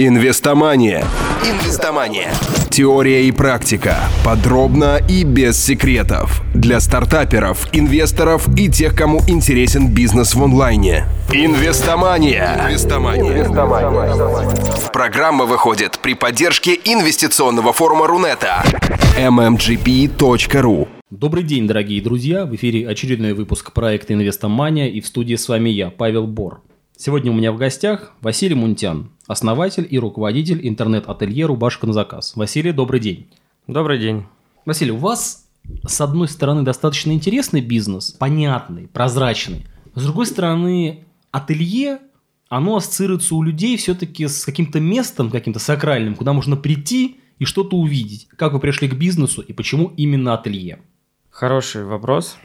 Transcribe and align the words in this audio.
Инвестомания. 0.00 1.04
Инвестомания. 1.42 2.30
Теория 2.70 3.24
и 3.24 3.32
практика. 3.32 3.96
Подробно 4.24 5.00
и 5.08 5.24
без 5.24 5.60
секретов. 5.60 6.40
Для 6.54 6.78
стартаперов, 6.78 7.66
инвесторов 7.72 8.48
и 8.56 8.68
тех, 8.70 8.94
кому 8.94 9.18
интересен 9.26 9.92
бизнес 9.92 10.36
в 10.36 10.44
онлайне. 10.44 11.06
Инвестомания. 11.32 12.60
Инвестомания. 12.68 13.38
Инвестомания. 13.38 14.90
Программа 14.92 15.46
выходит 15.46 15.98
при 16.00 16.14
поддержке 16.14 16.78
инвестиционного 16.84 17.72
форума 17.72 18.06
Рунета. 18.06 18.62
mmgp.ru 19.18 20.86
Добрый 21.10 21.42
день, 21.42 21.66
дорогие 21.66 22.00
друзья! 22.00 22.46
В 22.46 22.54
эфире 22.54 22.86
очередной 22.86 23.32
выпуск 23.32 23.72
проекта 23.72 24.14
«Инвестомания» 24.14 24.86
и 24.86 25.00
в 25.00 25.08
студии 25.08 25.34
с 25.34 25.48
вами 25.48 25.70
я, 25.70 25.90
Павел 25.90 26.28
Бор. 26.28 26.60
Сегодня 27.00 27.30
у 27.30 27.34
меня 27.36 27.52
в 27.52 27.56
гостях 27.56 28.10
Василий 28.22 28.56
Мунтян, 28.56 29.12
основатель 29.28 29.86
и 29.88 30.00
руководитель 30.00 30.66
интернет-ателье 30.66 31.46
«Рубашка 31.46 31.86
на 31.86 31.92
заказ». 31.92 32.34
Василий, 32.34 32.72
добрый 32.72 32.98
день. 32.98 33.28
Добрый 33.68 34.00
день. 34.00 34.26
Василий, 34.66 34.90
у 34.90 34.96
вас, 34.96 35.48
с 35.86 36.00
одной 36.00 36.26
стороны, 36.26 36.62
достаточно 36.62 37.12
интересный 37.12 37.60
бизнес, 37.60 38.10
понятный, 38.10 38.88
прозрачный. 38.88 39.64
С 39.94 40.02
другой 40.02 40.26
стороны, 40.26 41.04
ателье, 41.30 42.00
оно 42.48 42.74
ассоциируется 42.74 43.36
у 43.36 43.44
людей 43.44 43.76
все-таки 43.76 44.26
с 44.26 44.44
каким-то 44.44 44.80
местом, 44.80 45.30
каким-то 45.30 45.60
сакральным, 45.60 46.16
куда 46.16 46.32
можно 46.32 46.56
прийти 46.56 47.20
и 47.38 47.44
что-то 47.44 47.76
увидеть. 47.76 48.26
Как 48.36 48.54
вы 48.54 48.58
пришли 48.58 48.88
к 48.88 48.94
бизнесу 48.94 49.40
и 49.40 49.52
почему 49.52 49.92
именно 49.96 50.34
ателье? 50.34 50.80
Хороший 51.30 51.84
вопрос. 51.84 52.38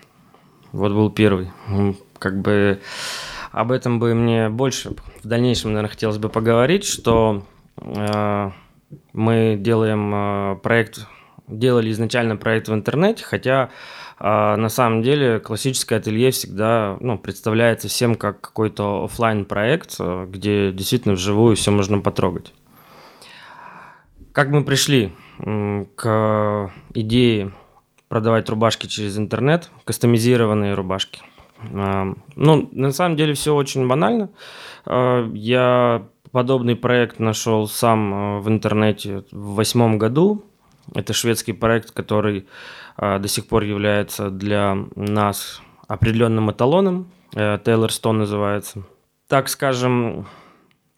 Вот 0.72 0.92
был 0.92 1.10
первый. 1.10 1.50
Как 2.20 2.40
бы 2.40 2.82
об 3.54 3.72
этом 3.72 4.00
бы 4.00 4.16
мне 4.16 4.50
больше 4.50 4.96
в 5.24 5.28
дальнейшем, 5.28 5.72
наверное, 5.74 5.92
хотелось 5.92 6.18
бы 6.18 6.28
поговорить, 6.28 6.86
что 6.86 7.46
э, 7.78 8.52
мы 9.14 9.58
делаем 9.60 10.12
э, 10.14 10.56
проект, 10.56 11.08
делали 11.48 11.92
изначально 11.92 12.36
проект 12.36 12.68
в 12.68 12.74
интернете, 12.74 13.24
хотя 13.24 13.70
э, 14.20 14.56
на 14.56 14.70
самом 14.70 15.04
деле 15.04 15.40
классическое 15.40 16.00
ателье 16.00 16.32
всегда 16.32 16.98
ну, 17.00 17.20
представляется 17.20 17.90
всем 17.90 18.16
как 18.16 18.42
какой-то 18.42 19.04
офлайн 19.04 19.46
проект, 19.46 19.98
э, 20.00 20.26
где 20.28 20.72
действительно 20.72 21.14
вживую 21.14 21.56
все 21.56 21.70
можно 21.70 22.00
потрогать. 22.00 22.52
Как 24.32 24.50
мы 24.50 24.64
пришли 24.64 25.14
э, 25.38 25.86
к 25.96 26.72
идее 26.96 27.52
продавать 28.10 28.50
рубашки 28.50 28.88
через 28.88 29.16
интернет, 29.20 29.70
кастомизированные 29.86 30.74
рубашки– 30.74 31.22
ну, 31.72 32.70
на 32.72 32.92
самом 32.92 33.16
деле 33.16 33.34
все 33.34 33.56
очень 33.56 33.88
банально. 33.88 34.30
А, 34.86 35.30
я 35.34 36.08
подобный 36.32 36.76
проект 36.76 37.20
нашел 37.20 37.68
сам 37.68 38.14
а, 38.14 38.40
в 38.40 38.50
интернете 38.50 39.24
в 39.32 39.56
восьмом 39.56 39.98
году. 39.98 40.44
Это 40.94 41.14
шведский 41.14 41.54
проект, 41.54 41.92
который 41.92 42.48
а, 42.98 43.20
до 43.20 43.28
сих 43.28 43.48
пор 43.48 43.64
является 43.64 44.30
для 44.30 44.78
нас 44.96 45.62
определенным 45.88 46.52
эталоном. 46.52 47.12
Taylor 47.34 47.88
Stone 47.88 48.12
называется. 48.12 48.84
Так 49.28 49.50
скажем, 49.50 50.28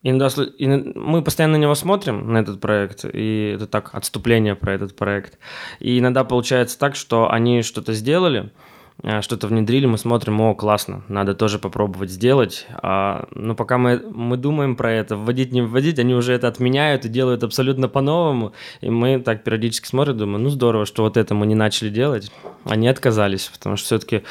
мы 0.03 1.22
постоянно 1.23 1.57
на 1.57 1.61
него 1.61 1.75
смотрим, 1.75 2.33
на 2.33 2.39
этот 2.39 2.59
проект, 2.59 3.05
и 3.05 3.53
это 3.55 3.67
так, 3.67 3.91
отступление 3.94 4.55
про 4.55 4.73
этот 4.73 4.97
проект. 4.97 5.39
И 5.79 5.97
иногда 5.97 6.25
получается 6.25 6.77
так, 6.77 6.97
что 6.97 7.31
они 7.31 7.61
что-то 7.61 7.94
сделали– 7.94 8.52
Э, 8.63 8.73
что-то 9.21 9.47
внедрили, 9.47 9.85
мы 9.85 9.97
смотрим, 9.97 10.39
о, 10.41 10.55
классно, 10.55 11.03
надо 11.09 11.35
тоже 11.35 11.59
попробовать 11.59 12.09
сделать. 12.09 12.65
А, 12.71 13.27
но 13.31 13.53
пока 13.53 13.77
мы, 13.77 13.97
мы 13.99 14.38
думаем 14.38 14.75
про 14.75 14.91
это, 14.91 15.17
вводить, 15.17 15.51
не 15.51 15.61
вводить, 15.61 15.99
они 15.99 16.15
уже 16.15 16.33
это 16.33 16.47
отменяют 16.47 17.05
и 17.05 17.09
делают 17.09 17.43
абсолютно 17.43 17.88
по-новому. 17.88 18.53
И 18.81 18.89
мы 18.89 19.19
так 19.19 19.43
периодически 19.43 19.88
смотрим, 19.88 20.17
думаем, 20.17 20.43
ну 20.43 20.49
здорово, 20.49 20.85
что 20.85 21.03
вот 21.03 21.17
это 21.17 21.35
мы 21.35 21.45
не 21.45 21.55
начали 21.55 21.89
делать. 21.89 22.31
Они 22.63 22.88
отказались, 22.88 23.49
потому 23.53 23.75
что 23.75 23.85
все-таки 23.85 24.23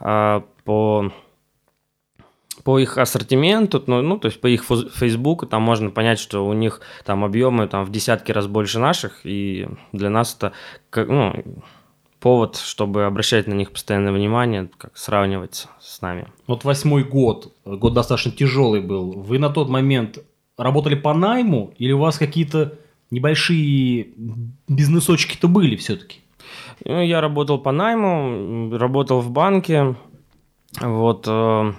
а, 0.00 0.44
по 0.64 1.12
по 2.62 2.78
их 2.78 2.96
ассортименту, 2.96 3.82
ну, 3.86 4.00
ну, 4.00 4.18
то 4.18 4.26
есть 4.26 4.40
по 4.40 4.46
их 4.46 4.64
Фейсбуку, 4.64 5.44
там 5.46 5.60
можно 5.60 5.90
понять, 5.90 6.18
что 6.18 6.46
у 6.46 6.52
них 6.54 6.80
там 7.04 7.22
объемы 7.22 7.68
там 7.68 7.84
в 7.84 7.90
десятки 7.90 8.32
раз 8.32 8.46
больше 8.46 8.78
наших, 8.78 9.20
и 9.24 9.68
для 9.92 10.08
нас 10.08 10.34
это, 10.34 10.52
ну, 10.94 11.44
повод, 12.24 12.56
чтобы 12.56 13.04
обращать 13.04 13.46
на 13.46 13.52
них 13.52 13.70
постоянное 13.70 14.10
внимание, 14.10 14.70
как 14.78 14.96
сравнивать 14.96 15.68
с 15.78 16.00
нами. 16.00 16.26
Вот 16.46 16.64
восьмой 16.64 17.04
год, 17.04 17.52
год 17.66 17.92
достаточно 17.92 18.32
тяжелый 18.32 18.80
был. 18.80 19.12
Вы 19.12 19.38
на 19.38 19.50
тот 19.50 19.68
момент 19.68 20.20
работали 20.56 20.94
по 20.94 21.12
найму 21.12 21.74
или 21.76 21.92
у 21.92 21.98
вас 21.98 22.16
какие-то 22.16 22.78
небольшие 23.10 24.08
бизнесочки-то 24.68 25.48
были 25.48 25.76
все-таки? 25.76 26.20
Ну, 26.86 27.02
я 27.02 27.20
работал 27.20 27.58
по 27.58 27.72
найму, 27.72 28.74
работал 28.74 29.20
в 29.20 29.30
банке, 29.30 29.94
вот, 30.80 31.26
э, 31.28 31.72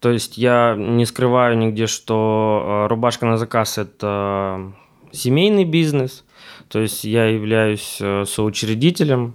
то 0.00 0.10
есть 0.10 0.38
я 0.38 0.74
не 0.76 1.06
скрываю 1.06 1.56
нигде, 1.56 1.86
что 1.86 2.64
э, 2.64 2.88
рубашка 2.88 3.26
на 3.26 3.36
заказ– 3.36 3.78
это 3.78 4.72
семейный 5.12 5.64
бизнес, 5.64 6.24
то 6.66 6.80
есть 6.80 7.04
я 7.04 7.26
являюсь 7.26 7.98
э, 8.00 8.24
соучредителем 8.26 9.34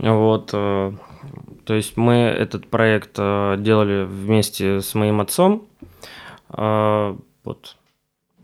вот, 0.00 0.50
э, 0.52 0.92
то 1.64 1.74
есть 1.74 1.96
мы 1.96 2.14
этот 2.14 2.68
проект 2.68 3.16
э, 3.18 3.56
делали 3.58 4.04
вместе 4.04 4.80
с 4.80 4.94
моим 4.94 5.20
отцом. 5.20 5.66
Э, 6.50 7.16
вот. 7.44 7.76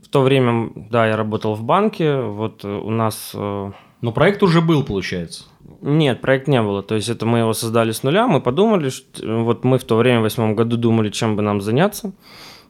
В 0.03 0.09
то 0.09 0.22
время, 0.22 0.70
да, 0.75 1.06
я 1.06 1.16
работал 1.16 1.54
в 1.54 1.64
банке. 1.64 2.20
Вот 2.20 2.64
у 2.64 2.91
нас... 2.91 3.32
Но 3.34 4.12
проект 4.12 4.43
уже 4.43 4.60
был, 4.60 4.84
получается? 4.84 5.44
Нет, 5.81 6.20
проект 6.20 6.47
не 6.47 6.62
было. 6.62 6.82
То 6.82 6.94
есть 6.94 7.09
это 7.09 7.26
мы 7.26 7.41
его 7.41 7.53
создали 7.53 7.91
с 7.91 8.03
нуля. 8.03 8.28
Мы 8.28 8.41
подумали, 8.41 8.91
что 8.91 9.43
вот 9.43 9.64
мы 9.64 9.78
в 9.78 9.84
то 9.84 9.97
время, 9.97 10.20
в 10.20 10.22
восьмом 10.22 10.54
году, 10.54 10.76
думали, 10.76 11.09
чем 11.09 11.37
бы 11.37 11.43
нам 11.43 11.60
заняться 11.60 12.12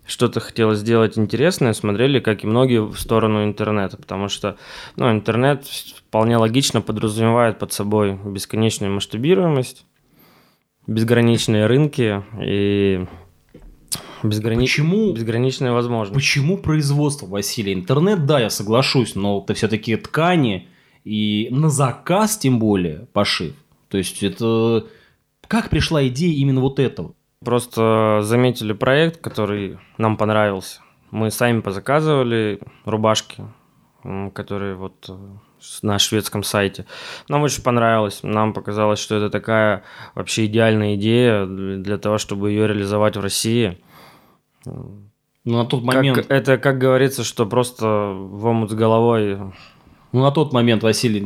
что-то 0.06 0.40
хотелось 0.40 0.80
сделать 0.80 1.16
интересное, 1.18 1.72
смотрели, 1.72 2.20
как 2.20 2.44
и 2.44 2.46
многие, 2.46 2.84
в 2.84 2.98
сторону 2.98 3.44
интернета, 3.44 3.96
потому 3.96 4.28
что 4.28 4.56
ну, 4.96 5.10
интернет 5.10 5.64
вполне 5.66 6.36
логично 6.36 6.80
подразумевает 6.80 7.58
под 7.58 7.72
собой 7.72 8.18
бесконечную 8.24 8.92
масштабируемость, 8.92 9.86
безграничные 10.86 11.66
рынки 11.66 12.22
и 12.42 13.06
безграни... 14.22 14.60
почему, 14.60 15.12
безграничные 15.12 15.72
возможности. 15.72 16.14
Почему 16.14 16.58
производство, 16.58 17.26
Василий? 17.26 17.72
Интернет, 17.72 18.26
да, 18.26 18.40
я 18.40 18.50
соглашусь, 18.50 19.14
но 19.14 19.42
это 19.42 19.54
все-таки 19.54 19.96
ткани 19.96 20.68
и 21.04 21.48
на 21.50 21.70
заказ 21.70 22.38
тем 22.38 22.58
более 22.58 23.06
пошив. 23.12 23.54
То 23.88 23.98
есть 23.98 24.22
это... 24.22 24.86
Как 25.46 25.68
пришла 25.68 26.06
идея 26.08 26.34
именно 26.34 26.60
вот 26.60 26.78
этого? 26.78 27.14
Просто 27.44 28.20
заметили 28.22 28.72
проект, 28.72 29.20
который 29.20 29.78
нам 29.98 30.16
понравился. 30.16 30.80
Мы 31.10 31.30
сами 31.30 31.60
позаказывали 31.60 32.60
рубашки, 32.84 33.44
которые 34.34 34.74
вот 34.74 35.06
э, 35.08 35.16
на 35.82 35.98
шведском 35.98 36.42
сайте. 36.42 36.86
Нам 37.28 37.42
очень 37.42 37.62
понравилось. 37.62 38.20
Нам 38.22 38.52
показалось, 38.52 38.98
что 38.98 39.16
это 39.16 39.30
такая 39.30 39.84
вообще 40.14 40.46
идеальная 40.46 40.96
идея 40.96 41.46
для 41.46 41.98
того, 41.98 42.18
чтобы 42.18 42.50
ее 42.50 42.66
реализовать 42.66 43.16
в 43.16 43.20
России. 43.20 43.78
Ну, 44.64 45.08
на 45.44 45.64
тот 45.64 45.82
момент... 45.82 46.16
Как, 46.16 46.30
это, 46.30 46.58
как 46.58 46.78
говорится, 46.78 47.22
что 47.22 47.46
просто 47.46 47.86
в 47.86 48.46
омут 48.46 48.70
с 48.70 48.74
головой... 48.74 49.38
Ну, 50.12 50.22
на 50.22 50.30
тот 50.30 50.52
момент, 50.52 50.82
Василий, 50.82 51.20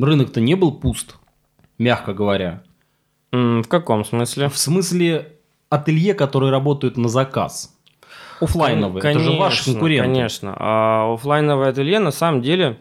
рынок-то 0.00 0.40
не 0.40 0.54
был 0.54 0.72
пуст, 0.72 1.16
мягко 1.76 2.14
говоря. 2.14 2.62
В 3.32 3.64
каком 3.64 4.04
смысле? 4.04 4.48
В 4.48 4.56
смысле 4.56 5.32
ателье, 5.68 6.14
которые 6.14 6.50
работают 6.50 6.96
на 6.96 7.08
заказ. 7.08 7.76
Оффлайновые, 8.40 9.00
конечно, 9.00 9.22
это 9.22 9.32
же 9.32 9.38
ваши 9.38 9.64
конкуренты. 9.64 10.06
Конечно, 10.06 10.54
а 10.58 11.14
офлайновые 11.14 11.70
ателье 11.70 11.98
на 11.98 12.10
самом 12.10 12.42
деле 12.42 12.78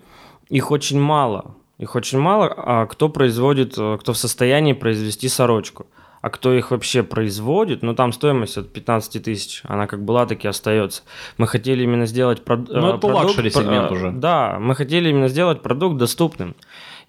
их 0.49 0.71
очень 0.71 0.99
мало. 0.99 1.55
Их 1.77 1.95
очень 1.95 2.19
мало, 2.19 2.53
а 2.55 2.85
кто 2.85 3.09
производит, 3.09 3.73
кто 3.73 4.13
в 4.13 4.17
состоянии 4.17 4.73
произвести 4.73 5.27
сорочку. 5.29 5.87
А 6.21 6.31
кто 6.31 6.53
их 6.53 6.71
вообще 6.71 7.03
производит, 7.03 7.83
ну 7.83 7.93
там 7.93 8.11
стоимость 8.11 8.57
от 8.57 8.73
15 8.73 9.23
тысяч, 9.23 9.61
она 9.63 9.85
как 9.85 10.03
была, 10.03 10.25
так 10.25 10.43
и 10.43 10.47
остается. 10.47 11.03
Мы 11.37 11.45
хотели 11.45 11.83
именно 11.83 12.07
сделать 12.07 12.43
прод... 12.43 12.67
ну, 12.67 12.89
это 12.89 12.97
продукт... 12.97 13.25
luxury 13.25 13.51
сегмент 13.51 13.91
уже. 13.91 14.11
Да, 14.11 14.57
мы 14.59 14.73
хотели 14.73 15.09
именно 15.09 15.27
сделать 15.27 15.61
продукт 15.61 15.97
доступным. 15.97 16.55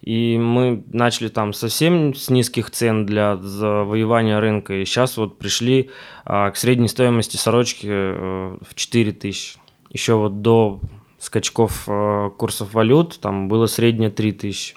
И 0.01 0.37
мы 0.37 0.83
начали 0.91 1.27
там 1.27 1.53
совсем 1.53 2.13
с 2.13 2.29
низких 2.29 2.71
цен 2.71 3.05
для 3.05 3.37
завоевания 3.37 4.39
рынка. 4.39 4.75
И 4.75 4.85
сейчас 4.85 5.17
вот 5.17 5.37
пришли 5.37 5.89
а, 6.23 6.51
к 6.51 6.57
средней 6.57 6.87
стоимости 6.87 7.35
сорочки 7.35 7.87
а, 7.89 8.57
в 8.61 8.75
4 8.75 9.11
тысячи. 9.13 9.57
Еще 9.89 10.15
вот 10.15 10.41
до 10.41 10.79
скачков 11.19 11.85
а, 11.87 12.29
курсов 12.29 12.73
валют 12.73 13.19
там 13.19 13.47
было 13.47 13.65
среднее 13.65 14.09
3 14.09 14.31
тысячи. 14.33 14.75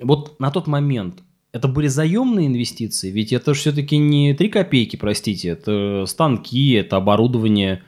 Вот 0.00 0.38
на 0.40 0.50
тот 0.50 0.66
момент 0.66 1.22
это 1.52 1.68
были 1.68 1.86
заемные 1.86 2.46
инвестиции, 2.46 3.10
ведь 3.10 3.32
это 3.32 3.54
же 3.54 3.60
все-таки 3.60 3.96
не 3.96 4.34
3 4.34 4.48
копейки, 4.48 4.96
простите, 4.96 5.48
это 5.48 6.04
станки, 6.06 6.72
это 6.72 6.96
оборудование. 6.96 7.82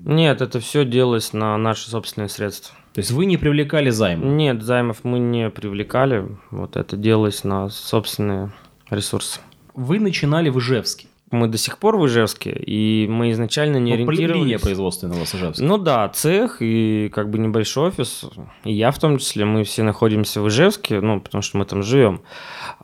Нет, 0.00 0.40
это 0.40 0.60
все 0.60 0.84
делалось 0.84 1.32
на 1.32 1.56
наши 1.56 1.88
собственные 1.88 2.28
средства. 2.28 2.76
То 2.92 2.98
есть 2.98 3.12
вы 3.12 3.26
не 3.26 3.36
привлекали 3.36 3.90
займ? 3.90 4.36
Нет, 4.36 4.62
займов 4.62 5.04
мы 5.04 5.18
не 5.18 5.48
привлекали. 5.50 6.26
Вот 6.50 6.76
это 6.76 6.96
делалось 6.96 7.44
на 7.44 7.68
собственные 7.68 8.52
ресурсы. 8.90 9.40
Вы 9.74 10.00
начинали 10.00 10.48
в 10.48 10.58
Ижевске. 10.58 11.06
Мы 11.30 11.46
до 11.46 11.58
сих 11.58 11.78
пор 11.78 11.96
в 11.96 12.06
Ижевске, 12.06 12.50
и 12.50 13.06
мы 13.08 13.30
изначально 13.30 13.76
не 13.76 13.92
Ну, 13.92 13.96
ориентировались... 13.98 14.44
Линия 14.44 14.58
производственного 14.58 15.24
с 15.24 15.32
Ижевска. 15.32 15.62
Ну 15.62 15.78
да, 15.78 16.08
цех 16.08 16.56
и 16.60 17.08
как 17.14 17.30
бы 17.30 17.38
небольшой 17.38 17.88
офис, 17.88 18.24
и 18.64 18.72
я 18.72 18.90
в 18.90 18.98
том 18.98 19.18
числе, 19.18 19.44
мы 19.44 19.62
все 19.62 19.84
находимся 19.84 20.40
в 20.40 20.48
Ижевске, 20.48 21.00
ну, 21.00 21.20
потому 21.20 21.42
что 21.42 21.58
мы 21.58 21.66
там 21.66 21.84
живем. 21.84 22.22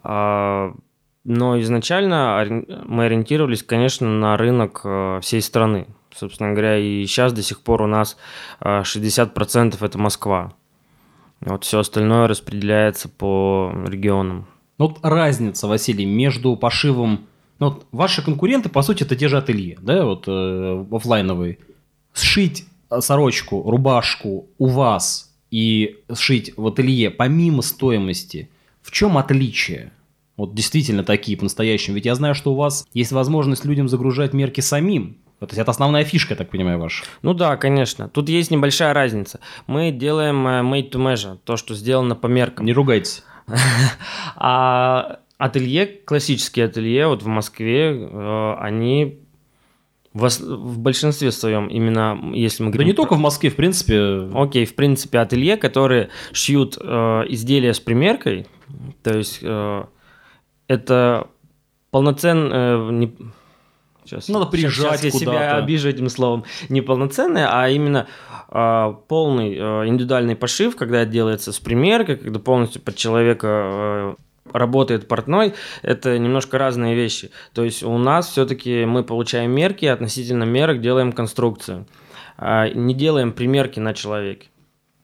А, 0.04 0.72
но 1.24 1.60
изначально 1.60 2.46
мы 2.84 3.06
ориентировались, 3.06 3.64
конечно, 3.64 4.08
на 4.08 4.36
рынок 4.36 4.82
э, 4.84 5.18
всей 5.22 5.42
страны. 5.42 5.88
Собственно 6.16 6.52
говоря, 6.52 6.78
и 6.78 7.04
сейчас 7.06 7.32
до 7.32 7.42
сих 7.42 7.60
пор 7.60 7.82
у 7.82 7.86
нас 7.86 8.16
э, 8.60 8.80
60% 8.80 9.76
это 9.84 9.98
Москва. 9.98 10.54
Вот 11.40 11.64
все 11.64 11.80
остальное 11.80 12.26
распределяется 12.26 13.08
по 13.08 13.72
регионам. 13.86 14.46
Ну, 14.78 14.88
вот 14.88 14.98
разница, 15.02 15.66
Василий, 15.66 16.06
между 16.06 16.56
пошивом... 16.56 17.26
Ну, 17.58 17.70
вот 17.70 17.86
ваши 17.92 18.22
конкуренты, 18.22 18.68
по 18.68 18.82
сути, 18.82 19.02
это 19.02 19.16
те 19.16 19.28
же 19.28 19.38
ателье, 19.38 19.78
да, 19.80 20.04
вот 20.04 20.24
э, 20.26 20.86
оффлайновые. 20.90 21.58
Сшить 22.14 22.64
э, 22.90 23.00
сорочку, 23.00 23.62
рубашку 23.70 24.48
у 24.58 24.66
вас 24.66 25.34
и 25.50 25.98
сшить 26.14 26.54
в 26.56 26.66
ателье 26.66 27.10
помимо 27.10 27.62
стоимости, 27.62 28.50
в 28.82 28.90
чем 28.90 29.18
отличие? 29.18 29.92
Вот 30.36 30.54
действительно 30.54 31.02
такие 31.02 31.36
по-настоящему. 31.36 31.96
Ведь 31.96 32.04
я 32.04 32.14
знаю, 32.14 32.34
что 32.34 32.52
у 32.52 32.56
вас 32.56 32.86
есть 32.92 33.12
возможность 33.12 33.64
людям 33.64 33.88
загружать 33.88 34.34
мерки 34.34 34.60
самим. 34.60 35.16
Вот, 35.38 35.50
то 35.50 35.52
есть 35.52 35.60
это 35.60 35.70
основная 35.70 36.04
фишка, 36.04 36.32
я 36.32 36.36
так 36.36 36.50
понимаю, 36.50 36.78
ваша. 36.78 37.04
Ну 37.22 37.34
да, 37.34 37.56
конечно. 37.56 38.08
Тут 38.08 38.28
есть 38.28 38.50
небольшая 38.50 38.94
разница. 38.94 39.40
Мы 39.66 39.90
делаем 39.90 40.46
э, 40.46 40.60
made 40.62 40.90
to 40.90 40.98
measure, 40.98 41.38
то, 41.44 41.56
что 41.56 41.74
сделано 41.74 42.14
по 42.16 42.26
меркам. 42.26 42.64
Не 42.66 42.72
ругайтесь. 42.72 43.22
А 44.36 45.20
ателье, 45.38 45.86
классические 45.86 46.66
ателье, 46.66 47.06
вот 47.06 47.22
в 47.22 47.26
Москве, 47.26 48.08
э, 48.10 48.54
они 48.60 49.20
в, 50.14 50.78
большинстве 50.78 51.30
своем, 51.30 51.66
именно 51.66 52.18
если 52.32 52.62
мы 52.62 52.70
Да 52.70 52.74
говорим... 52.74 52.88
не 52.88 52.94
про- 52.94 53.02
только 53.02 53.14
в 53.16 53.18
Москве, 53.18 53.50
в 53.50 53.56
принципе. 53.56 54.30
Окей, 54.34 54.64
в 54.64 54.74
принципе, 54.74 55.18
ателье, 55.18 55.56
которые 55.58 56.08
шьют 56.32 56.78
э, 56.80 57.22
изделия 57.28 57.74
с 57.74 57.80
примеркой, 57.80 58.46
то 59.02 59.16
есть 59.16 59.40
э, 59.42 59.84
это 60.68 61.28
полноценно... 61.90 62.50
э, 62.52 62.88
не... 62.92 63.14
Сейчас, 64.06 64.28
Надо 64.28 64.46
приезжать 64.46 65.00
щас 65.00 65.04
я 65.04 65.10
себя 65.10 65.56
обижу 65.56 65.88
этим 65.88 66.08
словом. 66.08 66.44
Не 66.68 66.80
полноценное, 66.80 67.48
а 67.50 67.68
именно 67.68 68.06
э, 68.48 68.94
полный 69.08 69.54
э, 69.54 69.88
индивидуальный 69.88 70.36
пошив, 70.36 70.76
когда 70.76 71.04
делается 71.04 71.52
с 71.52 71.58
примеркой, 71.58 72.16
когда 72.16 72.38
полностью 72.38 72.80
под 72.80 72.94
человека 72.94 73.46
э, 73.48 74.14
работает 74.52 75.08
портной, 75.08 75.54
это 75.82 76.18
немножко 76.18 76.58
разные 76.58 76.94
вещи. 76.94 77.30
То 77.52 77.64
есть 77.64 77.82
у 77.82 77.98
нас 77.98 78.28
все-таки 78.28 78.84
мы 78.84 79.02
получаем 79.02 79.50
мерки, 79.50 79.86
относительно 79.86 80.44
мерок 80.44 80.80
делаем 80.80 81.12
конструкцию. 81.12 81.86
А 82.38 82.68
не 82.68 82.94
делаем 82.94 83.32
примерки 83.32 83.80
на 83.80 83.94
человеке. 83.94 84.48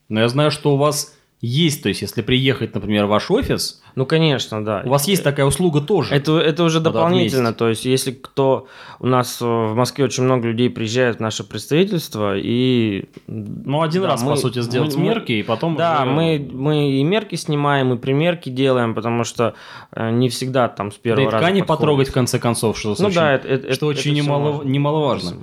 Но 0.09 0.21
я 0.21 0.29
знаю, 0.29 0.51
что 0.51 0.75
у 0.75 0.77
вас 0.77 1.17
есть, 1.45 1.83
то 1.83 1.89
есть 1.89 2.01
если 2.03 2.23
приехать, 2.23 2.73
например, 2.75 3.07
в 3.07 3.09
ваш 3.09 3.29
офис, 3.31 3.83
Ну, 3.97 4.07
конечно, 4.07 4.65
да. 4.65 4.83
у 4.87 4.91
вас 4.91 5.09
есть 5.09 5.25
такая 5.25 5.45
услуга 5.45 5.81
тоже. 5.81 6.15
Это, 6.15 6.39
это 6.39 6.63
уже 6.63 6.79
дополнительно. 6.79 7.49
отметить. 7.49 7.59
То 7.59 7.69
есть, 7.69 7.85
если 7.85 8.13
кто... 8.13 8.69
У 9.01 9.07
нас 9.09 9.43
э, 9.43 9.45
в 9.45 9.75
Москве 9.75 10.05
очень 10.05 10.23
много 10.23 10.47
людей 10.47 10.71
приезжает 10.71 11.17
в 11.17 11.21
наше 11.21 11.43
представительство, 11.43 12.39
и... 12.39 13.07
Ну, 13.27 13.83
один 13.83 14.03
Да, 14.03 14.09
раз, 14.09 14.23
по 14.23 14.31
мы- 14.31 14.37
сути, 14.37 14.61
сделать 14.63 14.95
мы- 14.95 15.01
мы- 15.03 15.09
мерки, 15.09 15.33
и 15.33 15.43
потом 15.43 15.75
Да, 15.75 16.03
уже- 16.03 16.11
мы, 16.13 16.49
мы 16.53 16.91
и 16.93 17.03
мерки 17.03 17.35
снимаем, 17.35 17.93
и 17.93 17.99
примерки 17.99 18.49
делаем, 18.49 18.95
потому 18.95 19.25
что 19.25 19.55
э, 19.91 20.11
не 20.13 20.29
всегда 20.29 20.69
там 20.69 20.93
с 20.93 20.95
Да 20.95 21.01
первого 21.03 21.23
и 21.23 21.27
раза 21.33 21.39
ткани 21.45 21.61
подходит. 21.63 21.79
потрогать, 21.81 22.09
в 22.09 22.13
конце 22.13 22.39
концов, 22.39 22.79
что, 22.79 22.95
Ну 22.97 23.07
очень, 23.07 23.17
да, 23.17 23.33
это, 23.33 23.49
это- 23.49 23.63
что 23.75 23.91
это 23.91 23.99
очень 24.01 24.15
всё 24.15 24.23
немало- 24.23 24.63
немаловажно. 24.65 25.31
Это. 25.31 25.39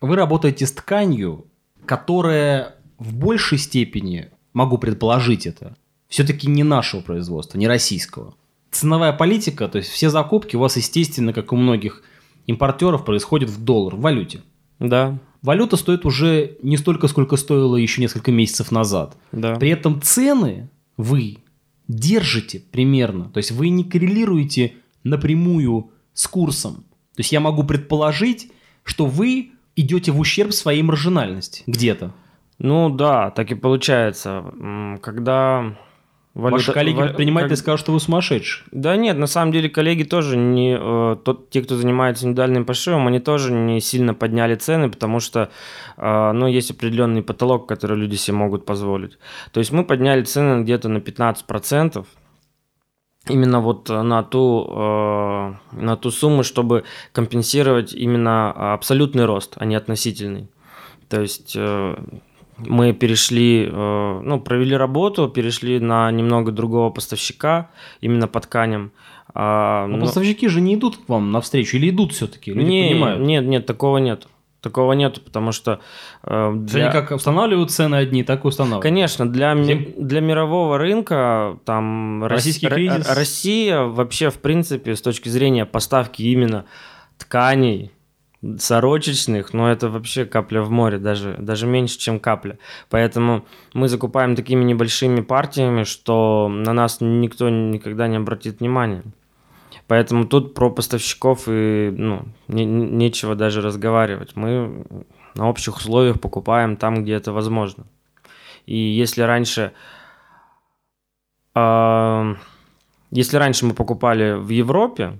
Вы 0.00 0.16
работаете 0.16 0.66
с 0.66 0.72
тканью, 0.72 1.46
которая 1.86 2.74
в 2.98 3.14
большей 3.14 3.58
степени, 3.58 4.30
могу 4.58 4.76
предположить 4.76 5.46
это, 5.46 5.76
все-таки 6.08 6.48
не 6.48 6.64
нашего 6.64 7.00
производства, 7.00 7.58
не 7.58 7.68
российского. 7.68 8.34
Ценовая 8.72 9.12
политика, 9.12 9.68
то 9.68 9.78
есть 9.78 9.90
все 9.90 10.10
закупки 10.10 10.56
у 10.56 10.58
вас, 10.58 10.76
естественно, 10.76 11.32
как 11.32 11.52
у 11.52 11.56
многих 11.56 12.02
импортеров, 12.46 13.04
происходят 13.04 13.50
в 13.50 13.62
доллар, 13.62 13.94
в 13.94 14.00
валюте. 14.00 14.42
Да, 14.80 15.18
Валюта 15.42 15.76
стоит 15.76 16.04
уже 16.04 16.56
не 16.62 16.76
столько, 16.76 17.06
сколько 17.06 17.36
стоила 17.36 17.76
еще 17.76 18.00
несколько 18.00 18.32
месяцев 18.32 18.72
назад. 18.72 19.16
да. 19.30 19.54
При 19.54 19.70
этом 19.70 20.02
цены 20.02 20.68
вы 20.96 21.38
держите 21.86 22.60
примерно. 22.72 23.26
То 23.26 23.38
есть 23.38 23.52
вы 23.52 23.68
не 23.68 23.84
коррелируете 23.84 24.74
напрямую 25.04 25.92
с 26.12 26.26
курсом. 26.26 26.84
То 27.14 27.20
есть 27.20 27.30
я 27.30 27.38
могу 27.38 27.62
предположить, 27.62 28.50
что 28.82 29.06
вы 29.06 29.52
идете 29.76 30.10
в 30.10 30.18
ущерб 30.18 30.52
своей 30.52 30.82
маржинальности 30.82 31.62
где-то. 31.68 32.12
Ну 32.58 32.90
да, 32.90 33.30
так 33.30 33.50
и 33.50 33.54
получается. 33.54 34.44
Когда... 35.02 35.76
Ваши 36.34 36.70
валюта- 36.70 36.72
коллеги 36.72 36.96
ва- 36.98 37.06
предприниматели 37.06 37.50
как- 37.50 37.58
скажут, 37.58 37.80
что 37.80 37.92
вы 37.92 37.98
сумасшедший. 37.98 38.64
Да 38.70 38.94
нет, 38.96 39.16
на 39.18 39.26
самом 39.26 39.50
деле 39.50 39.68
коллеги 39.68 40.04
тоже 40.04 40.36
не... 40.36 40.76
э, 40.78 41.16
тот, 41.24 41.50
те, 41.50 41.62
кто 41.62 41.74
занимается 41.76 42.26
индивидуальным 42.26 42.64
пошивом, 42.64 43.08
они 43.08 43.18
тоже 43.18 43.52
не 43.52 43.80
сильно 43.80 44.14
подняли 44.14 44.54
цены, 44.54 44.88
потому 44.88 45.18
что, 45.18 45.50
э, 45.96 46.32
ну, 46.32 46.46
есть 46.46 46.70
определенный 46.70 47.22
потолок, 47.22 47.66
который 47.68 47.96
люди 47.96 48.14
себе 48.14 48.36
могут 48.36 48.66
позволить. 48.66 49.18
То 49.52 49.58
есть 49.58 49.72
мы 49.72 49.84
подняли 49.84 50.22
цены 50.22 50.62
где-то 50.62 50.88
на 50.88 50.98
15%, 50.98 52.06
именно 53.28 53.60
вот 53.60 53.90
э, 53.90 54.02
на 54.02 54.22
ту, 54.22 54.64
э, 54.70 55.54
на 55.72 55.96
ту 55.96 56.10
сумму, 56.12 56.44
чтобы 56.44 56.84
компенсировать 57.12 57.92
именно 57.92 58.74
абсолютный 58.74 59.24
рост, 59.24 59.54
а 59.56 59.64
не 59.64 59.74
относительный. 59.74 60.48
То 61.08 61.20
есть 61.20 61.56
мы 62.66 62.92
перешли, 62.92 63.68
э, 63.70 64.20
ну, 64.24 64.40
провели 64.40 64.76
работу, 64.76 65.28
перешли 65.28 65.80
на 65.80 66.10
немного 66.10 66.52
другого 66.52 66.90
поставщика, 66.90 67.70
именно 68.00 68.28
по 68.28 68.40
тканям. 68.40 68.90
А, 69.34 69.86
Но 69.86 69.98
но- 69.98 70.06
поставщики 70.06 70.48
же 70.48 70.60
не 70.60 70.74
идут 70.74 70.96
к 70.96 71.08
вам 71.08 71.30
навстречу 71.32 71.76
или 71.76 71.90
идут 71.90 72.12
все-таки? 72.12 72.52
Люди 72.52 72.66
не, 72.66 72.88
понимают. 72.90 73.20
Нет, 73.20 73.44
нет, 73.44 73.66
такого 73.66 73.98
нет. 73.98 74.26
Такого 74.60 74.92
нет, 74.94 75.22
потому 75.24 75.52
что 75.52 75.78
э, 76.24 76.52
для- 76.56 76.84
Они 76.90 76.92
как 76.92 77.12
устанавливают 77.12 77.70
цены 77.70 77.94
одни, 77.94 78.24
так 78.24 78.44
и 78.44 78.48
устанавливают. 78.48 78.82
Конечно, 78.82 79.30
для, 79.30 79.54
ми- 79.54 79.94
для 79.96 80.20
мирового 80.20 80.78
рынка 80.78 81.58
там 81.64 82.24
Рос- 82.24 82.30
Российский 82.30 82.66
Ро- 82.66 82.74
кризис. 82.74 83.08
Россия 83.14 83.82
вообще 83.82 84.30
в 84.30 84.38
принципе 84.40 84.96
с 84.96 85.00
точки 85.02 85.28
зрения 85.28 85.64
поставки 85.64 86.22
именно 86.22 86.64
тканей 87.18 87.92
сорочечных, 88.58 89.52
но 89.52 89.70
это 89.70 89.88
вообще 89.88 90.24
капля 90.24 90.62
в 90.62 90.70
море, 90.70 90.98
даже, 90.98 91.34
даже 91.38 91.66
меньше, 91.66 91.98
чем 91.98 92.20
капля. 92.20 92.58
Поэтому 92.88 93.44
мы 93.74 93.88
закупаем 93.88 94.36
такими 94.36 94.62
небольшими 94.64 95.20
партиями, 95.20 95.82
что 95.84 96.48
на 96.48 96.72
нас 96.72 96.98
никто 97.00 97.48
никогда 97.48 98.06
не 98.06 98.16
обратит 98.16 98.60
внимания. 98.60 99.02
Поэтому 99.88 100.26
тут 100.26 100.54
про 100.54 100.70
поставщиков 100.70 101.44
и 101.48 101.92
ну, 101.96 102.26
не- 102.46 102.66
не- 102.66 102.86
нечего 102.86 103.34
даже 103.34 103.60
разговаривать. 103.62 104.36
Мы 104.36 104.84
на 105.34 105.48
общих 105.48 105.76
условиях 105.78 106.20
покупаем 106.20 106.76
там, 106.76 107.02
где 107.02 107.14
это 107.14 107.32
возможно. 107.32 107.86
И 108.66 108.76
если 108.76 109.22
раньше, 109.22 109.72
а, 111.54 112.34
если 113.10 113.36
раньше 113.38 113.64
мы 113.64 113.72
покупали 113.72 114.32
в 114.32 114.50
Европе 114.50 115.18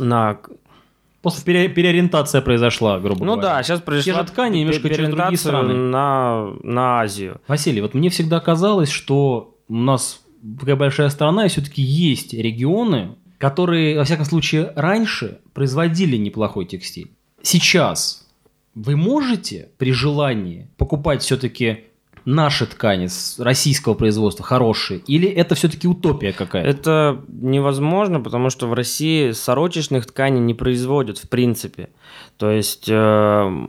на, 0.00 0.40
Просто 1.22 1.44
пере- 1.44 1.68
переориентация 1.68 2.40
произошла, 2.40 3.00
грубо 3.00 3.24
ну 3.24 3.32
говоря. 3.32 3.56
да, 3.56 3.62
сейчас 3.62 3.80
произошла 3.80 4.22
же 4.22 4.28
ткани, 4.28 4.58
немножко 4.58 4.88
через 4.88 5.08
другие 5.08 5.36
страны. 5.36 5.74
на 5.74 6.52
на 6.62 7.00
Азию. 7.00 7.40
Василий, 7.48 7.80
вот 7.80 7.94
мне 7.94 8.08
всегда 8.08 8.38
казалось, 8.40 8.90
что 8.90 9.54
у 9.68 9.74
нас 9.74 10.20
такая 10.60 10.76
большая 10.76 11.08
страна, 11.08 11.46
и 11.46 11.48
все-таки 11.48 11.82
есть 11.82 12.32
регионы, 12.34 13.16
которые, 13.38 13.98
во 13.98 14.04
всяком 14.04 14.24
случае, 14.24 14.72
раньше 14.76 15.38
производили 15.54 16.16
неплохой 16.16 16.66
текстиль. 16.66 17.10
Сейчас 17.42 18.28
вы 18.74 18.96
можете 18.96 19.70
при 19.76 19.92
желании 19.92 20.68
покупать 20.76 21.22
все-таки 21.22 21.84
наши 22.28 22.66
ткани 22.66 23.06
с 23.06 23.38
российского 23.38 23.94
производства 23.94 24.44
хорошие, 24.44 25.00
или 25.00 25.26
это 25.26 25.54
все-таки 25.54 25.88
утопия 25.88 26.32
какая-то? 26.32 26.68
Это 26.68 27.20
невозможно, 27.28 28.20
потому 28.20 28.50
что 28.50 28.66
в 28.66 28.74
России 28.74 29.30
сорочечных 29.30 30.06
тканей 30.06 30.40
не 30.40 30.52
производят 30.52 31.16
в 31.16 31.28
принципе. 31.28 31.88
То 32.36 32.50
есть 32.50 32.86
э, 32.88 33.66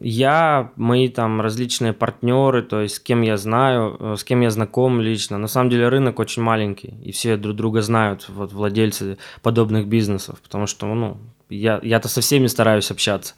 я, 0.00 0.72
мои 0.74 1.08
там 1.08 1.40
различные 1.40 1.92
партнеры, 1.92 2.62
то 2.62 2.80
есть 2.80 2.96
с 2.96 3.00
кем 3.00 3.22
я 3.22 3.36
знаю, 3.36 3.96
э, 4.00 4.16
с 4.18 4.24
кем 4.24 4.40
я 4.40 4.50
знаком 4.50 5.00
лично. 5.00 5.38
На 5.38 5.46
самом 5.46 5.70
деле 5.70 5.88
рынок 5.88 6.18
очень 6.18 6.42
маленький, 6.42 6.94
и 7.04 7.12
все 7.12 7.36
друг 7.36 7.54
друга 7.54 7.80
знают, 7.80 8.26
вот 8.28 8.52
владельцы 8.52 9.18
подобных 9.40 9.86
бизнесов, 9.86 10.40
потому 10.42 10.66
что 10.66 10.92
ну 10.92 11.16
я 11.48 11.78
я-то 11.84 12.08
со 12.08 12.20
всеми 12.20 12.48
стараюсь 12.48 12.90
общаться. 12.90 13.34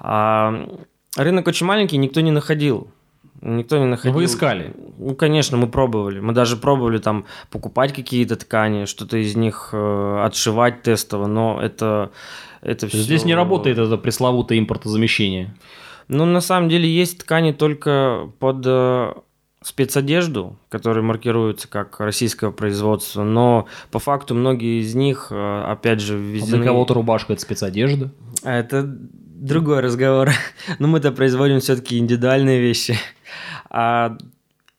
А, 0.00 0.66
Рынок 1.16 1.46
очень 1.46 1.66
маленький, 1.66 1.98
никто 1.98 2.22
не 2.22 2.30
находил. 2.30 2.88
Никто 3.42 3.76
не 3.78 3.86
находил. 3.86 4.14
Вы 4.14 4.26
искали? 4.26 4.72
Ну, 4.98 5.16
конечно, 5.16 5.56
мы 5.56 5.66
пробовали. 5.66 6.20
Мы 6.20 6.32
даже 6.32 6.56
пробовали 6.56 6.98
там 6.98 7.26
покупать 7.50 7.92
какие-то 7.92 8.36
ткани, 8.36 8.84
что-то 8.84 9.16
из 9.16 9.34
них 9.34 9.70
э, 9.72 10.22
отшивать 10.24 10.82
тестово, 10.82 11.26
но 11.26 11.60
это, 11.60 12.12
это 12.60 12.86
все... 12.86 12.98
Здесь 12.98 13.24
не 13.24 13.34
работает 13.34 13.78
это 13.78 13.96
пресловутое 13.96 14.60
импортозамещение. 14.60 15.56
Ну, 16.06 16.24
на 16.24 16.40
самом 16.40 16.68
деле 16.68 16.88
есть 16.88 17.18
ткани 17.18 17.50
только 17.50 18.30
под 18.38 18.62
э, 18.64 19.12
спецодежду, 19.60 20.56
которые 20.68 21.02
маркируются 21.02 21.66
как 21.66 21.98
российского 21.98 22.52
производства, 22.52 23.24
но 23.24 23.66
по 23.90 23.98
факту 23.98 24.36
многие 24.36 24.80
из 24.82 24.94
них, 24.94 25.28
э, 25.30 25.64
опять 25.66 26.00
же, 26.00 26.16
введены... 26.16 26.54
А 26.54 26.58
для 26.58 26.66
кого-то 26.66 26.94
рубашка– 26.94 27.32
это 27.34 27.42
спецодежда? 27.42 28.12
Это 28.44 28.96
другой 29.42 29.80
разговор. 29.80 30.30
Но 30.78 30.88
мы-то 30.88 31.12
производим 31.12 31.60
все-таки 31.60 31.98
индивидуальные 31.98 32.60
вещи. 32.60 32.96
А, 33.68 34.16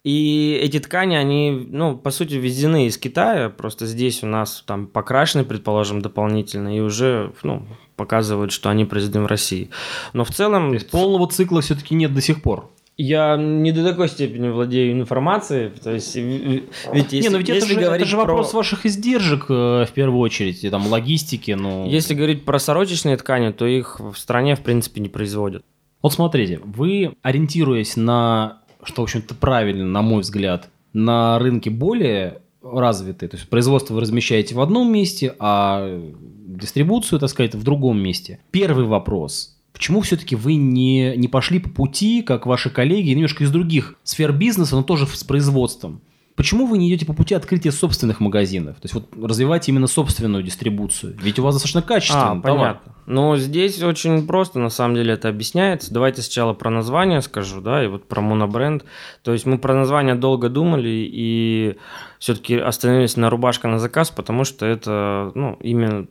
и 0.03 0.59
эти 0.61 0.79
ткани, 0.79 1.15
они, 1.15 1.67
ну, 1.69 1.95
по 1.97 2.11
сути, 2.11 2.35
ввезены 2.35 2.87
из 2.87 2.97
Китая, 2.97 3.49
просто 3.49 3.85
здесь 3.85 4.23
у 4.23 4.27
нас 4.27 4.63
там 4.65 4.87
покрашены, 4.87 5.45
предположим, 5.45 6.01
дополнительно, 6.01 6.75
и 6.75 6.81
уже, 6.81 7.33
ну, 7.43 7.65
показывают, 7.95 8.51
что 8.51 8.69
они 8.69 8.85
произведены 8.85 9.23
в 9.23 9.27
России. 9.27 9.69
Но 10.13 10.25
в 10.25 10.31
целом... 10.31 10.69
То 10.69 10.75
есть 10.75 10.91
полного 10.91 11.29
цикла 11.29 11.61
все-таки 11.61 11.95
нет 11.95 12.13
до 12.13 12.21
сих 12.21 12.41
пор? 12.41 12.69
Я 12.95 13.37
не 13.37 13.71
до 13.71 13.83
такой 13.83 14.07
степени 14.07 14.49
владею 14.49 14.93
информацией, 14.93 15.71
то 15.83 15.91
есть 15.91 16.15
ведь 16.15 17.11
если, 17.11 17.21
не, 17.21 17.29
но 17.29 17.37
ведь 17.39 17.49
если 17.49 17.75
это, 17.75 17.85
же, 17.85 17.95
это 17.95 18.05
же 18.05 18.17
вопрос 18.17 18.51
про... 18.51 18.57
ваших 18.57 18.85
издержек 18.85 19.45
э, 19.49 19.85
в 19.85 19.91
первую 19.93 20.19
очередь, 20.19 20.63
и, 20.63 20.69
там 20.69 20.85
логистики, 20.87 21.51
ну. 21.51 21.87
Если 21.87 22.13
говорить 22.13 22.45
про 22.45 22.59
сорочечные 22.59 23.17
ткани, 23.17 23.51
то 23.51 23.65
их 23.65 23.99
в 23.99 24.15
стране 24.15 24.55
в 24.55 24.61
принципе 24.61 25.01
не 25.01 25.09
производят. 25.09 25.63
Вот 26.03 26.13
смотрите, 26.13 26.59
вы 26.63 27.15
ориентируясь 27.23 27.95
на, 27.95 28.61
что 28.83 29.01
в 29.01 29.05
общем-то 29.05 29.33
правильно, 29.33 29.85
на 29.85 30.03
мой 30.03 30.21
взгляд, 30.21 30.69
на 30.93 31.39
рынке 31.39 31.71
более 31.71 32.41
развитые, 32.61 33.27
то 33.27 33.37
есть 33.37 33.49
производство 33.49 33.95
вы 33.95 34.01
размещаете 34.01 34.53
в 34.53 34.61
одном 34.61 34.91
месте, 34.93 35.35
а 35.39 35.99
дистрибуцию, 36.45 37.19
так 37.19 37.29
сказать, 37.29 37.55
в 37.55 37.63
другом 37.63 37.99
месте. 37.99 38.39
Первый 38.51 38.85
вопрос 38.85 39.52
Почему 39.73 40.01
все-таки 40.01 40.35
вы 40.35 40.55
не, 40.55 41.17
не 41.17 41.27
пошли 41.27 41.59
по 41.59 41.69
пути, 41.69 42.21
как 42.21 42.45
ваши 42.45 42.69
коллеги, 42.69 43.09
немножко 43.09 43.43
из 43.43 43.51
других 43.51 43.95
сфер 44.03 44.31
бизнеса, 44.31 44.75
но 44.75 44.83
тоже 44.83 45.07
с 45.07 45.23
производством? 45.23 46.01
Почему 46.35 46.65
вы 46.65 46.79
не 46.79 46.89
идете 46.89 47.05
по 47.05 47.13
пути 47.13 47.35
открытия 47.35 47.71
собственных 47.71 48.19
магазинов? 48.19 48.77
То 48.77 48.85
есть 48.85 48.93
вот 48.95 49.09
развивать 49.21 49.69
именно 49.69 49.85
собственную 49.85 50.41
дистрибуцию. 50.41 51.15
Ведь 51.21 51.37
у 51.37 51.43
вас 51.43 51.55
достаточно 51.55 51.83
качественно. 51.83 52.31
А, 52.31 52.39
понятно. 52.39 52.93
Но 53.05 53.37
здесь 53.37 53.83
очень 53.83 54.25
просто 54.25 54.57
на 54.59 54.69
самом 54.69 54.95
деле 54.95 55.13
это 55.13 55.29
объясняется. 55.29 55.93
Давайте 55.93 56.23
сначала 56.23 56.53
про 56.53 56.71
название 56.71 57.21
скажу, 57.21 57.61
да, 57.61 57.83
и 57.83 57.87
вот 57.87 58.07
про 58.07 58.21
монобренд. 58.21 58.83
То 59.23 59.33
есть 59.33 59.45
мы 59.45 59.59
про 59.59 59.75
название 59.75 60.15
долго 60.15 60.49
думали 60.49 61.07
и 61.11 61.77
все-таки 62.17 62.55
остановились 62.55 63.15
на 63.15 63.29
рубашка 63.29 63.67
на 63.67 63.77
заказ, 63.77 64.09
потому 64.09 64.43
что 64.43 64.65
это, 64.65 65.31
ну, 65.35 65.57
именно 65.61 66.07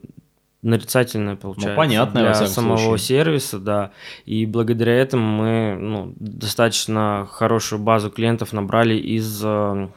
нарицательное 0.63 1.35
получается 1.35 1.71
ну, 1.71 1.77
понятно, 1.77 2.21
для 2.21 2.33
самого 2.47 2.77
случае. 2.77 3.05
сервиса, 3.05 3.59
да. 3.59 3.91
И 4.25 4.45
благодаря 4.45 4.93
этому 4.93 5.25
мы 5.25 5.77
ну, 5.79 6.13
достаточно 6.17 7.27
хорошую 7.31 7.79
базу 7.79 8.09
клиентов 8.09 8.53
набрали 8.53 8.95
из 8.95 9.41
э, 9.43 9.89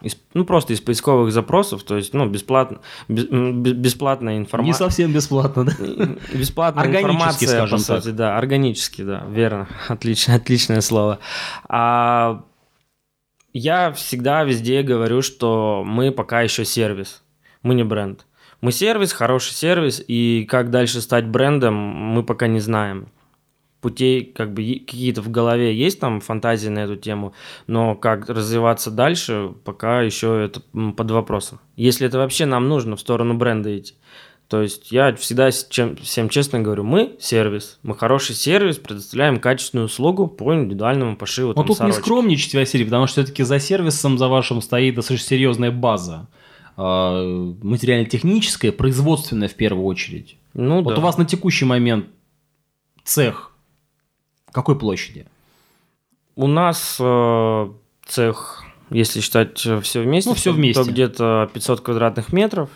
из, 0.00 0.16
ну, 0.34 0.44
просто 0.44 0.74
из 0.74 0.80
поисковых 0.80 1.32
запросов, 1.32 1.82
то 1.82 1.96
есть, 1.96 2.14
ну, 2.14 2.28
бесплатно, 2.28 2.80
без, 3.08 3.26
бесплатная 3.26 4.38
информация. 4.38 4.84
Не 4.84 4.90
совсем 4.90 5.12
бесплатно, 5.12 5.64
да? 5.64 5.72
Бесплатная 6.34 6.86
информация, 6.86 7.48
скажем 7.48 7.78
по 7.78 7.84
сути, 7.84 8.04
так. 8.06 8.14
да, 8.14 8.38
органически, 8.38 9.02
да, 9.02 9.24
верно, 9.28 9.68
отлично, 9.88 10.34
отличное 10.34 10.82
слово. 10.82 11.18
А 11.68 12.44
я 13.52 13.90
всегда 13.92 14.44
везде 14.44 14.82
говорю, 14.82 15.20
что 15.20 15.82
мы 15.84 16.12
пока 16.12 16.42
еще 16.42 16.64
сервис, 16.64 17.24
мы 17.62 17.74
не 17.74 17.82
бренд. 17.82 18.24
Мы 18.60 18.72
сервис, 18.72 19.12
хороший 19.12 19.52
сервис, 19.52 20.02
и 20.06 20.44
как 20.48 20.70
дальше 20.70 21.00
стать 21.00 21.26
брендом, 21.26 21.74
мы 21.74 22.24
пока 22.24 22.48
не 22.48 22.58
знаем. 22.58 23.08
Путей 23.80 24.24
как 24.24 24.52
бы 24.52 24.62
какие-то 24.64 25.22
в 25.22 25.30
голове 25.30 25.72
есть 25.72 26.00
там 26.00 26.20
фантазии 26.20 26.68
на 26.68 26.80
эту 26.80 26.96
тему, 26.96 27.32
но 27.68 27.94
как 27.94 28.28
развиваться 28.28 28.90
дальше, 28.90 29.52
пока 29.64 30.02
еще 30.02 30.44
это 30.44 30.60
под 30.96 31.10
вопросом. 31.12 31.60
Если 31.76 32.04
это 32.04 32.18
вообще 32.18 32.46
нам 32.46 32.68
нужно 32.68 32.96
в 32.96 33.00
сторону 33.00 33.34
бренда 33.34 33.78
идти. 33.78 33.94
То 34.48 34.62
есть 34.62 34.90
я 34.90 35.14
всегда 35.14 35.50
чем, 35.52 35.96
всем 35.96 36.30
честно 36.30 36.58
говорю, 36.58 36.82
мы 36.82 37.16
сервис, 37.20 37.78
мы 37.82 37.94
хороший 37.94 38.34
сервис, 38.34 38.78
предоставляем 38.78 39.38
качественную 39.38 39.86
услугу 39.86 40.26
по 40.26 40.54
индивидуальному 40.54 41.16
пошиву. 41.16 41.52
Но 41.54 41.62
тут 41.62 41.76
сорочки. 41.76 41.98
не 41.98 42.02
скромничать, 42.02 42.54
Василий, 42.54 42.84
потому 42.84 43.06
что 43.06 43.22
все-таки 43.22 43.44
за 43.44 43.60
сервисом, 43.60 44.16
за 44.16 44.26
вашим 44.26 44.62
стоит 44.62 44.94
достаточно 44.94 45.28
серьезная 45.28 45.70
база. 45.70 46.28
А, 46.80 47.24
материально-техническое, 47.60 48.70
производственное 48.70 49.48
в 49.48 49.54
первую 49.54 49.84
очередь. 49.84 50.36
Ну, 50.54 50.82
вот 50.82 50.94
да. 50.94 51.00
у 51.00 51.02
вас 51.02 51.18
на 51.18 51.24
текущий 51.24 51.64
момент 51.64 52.06
цех 53.02 53.52
какой 54.52 54.78
площади? 54.78 55.26
У 56.36 56.46
нас 56.46 56.96
э, 57.00 57.68
цех, 58.06 58.62
если 58.90 59.20
считать 59.20 59.58
все 59.58 60.02
вместе, 60.02 60.30
ну, 60.30 60.36
все 60.36 60.52
вместе. 60.52 60.84
то 60.84 60.88
где-то 60.88 61.50
500 61.52 61.80
квадратных 61.80 62.32
метров. 62.32 62.70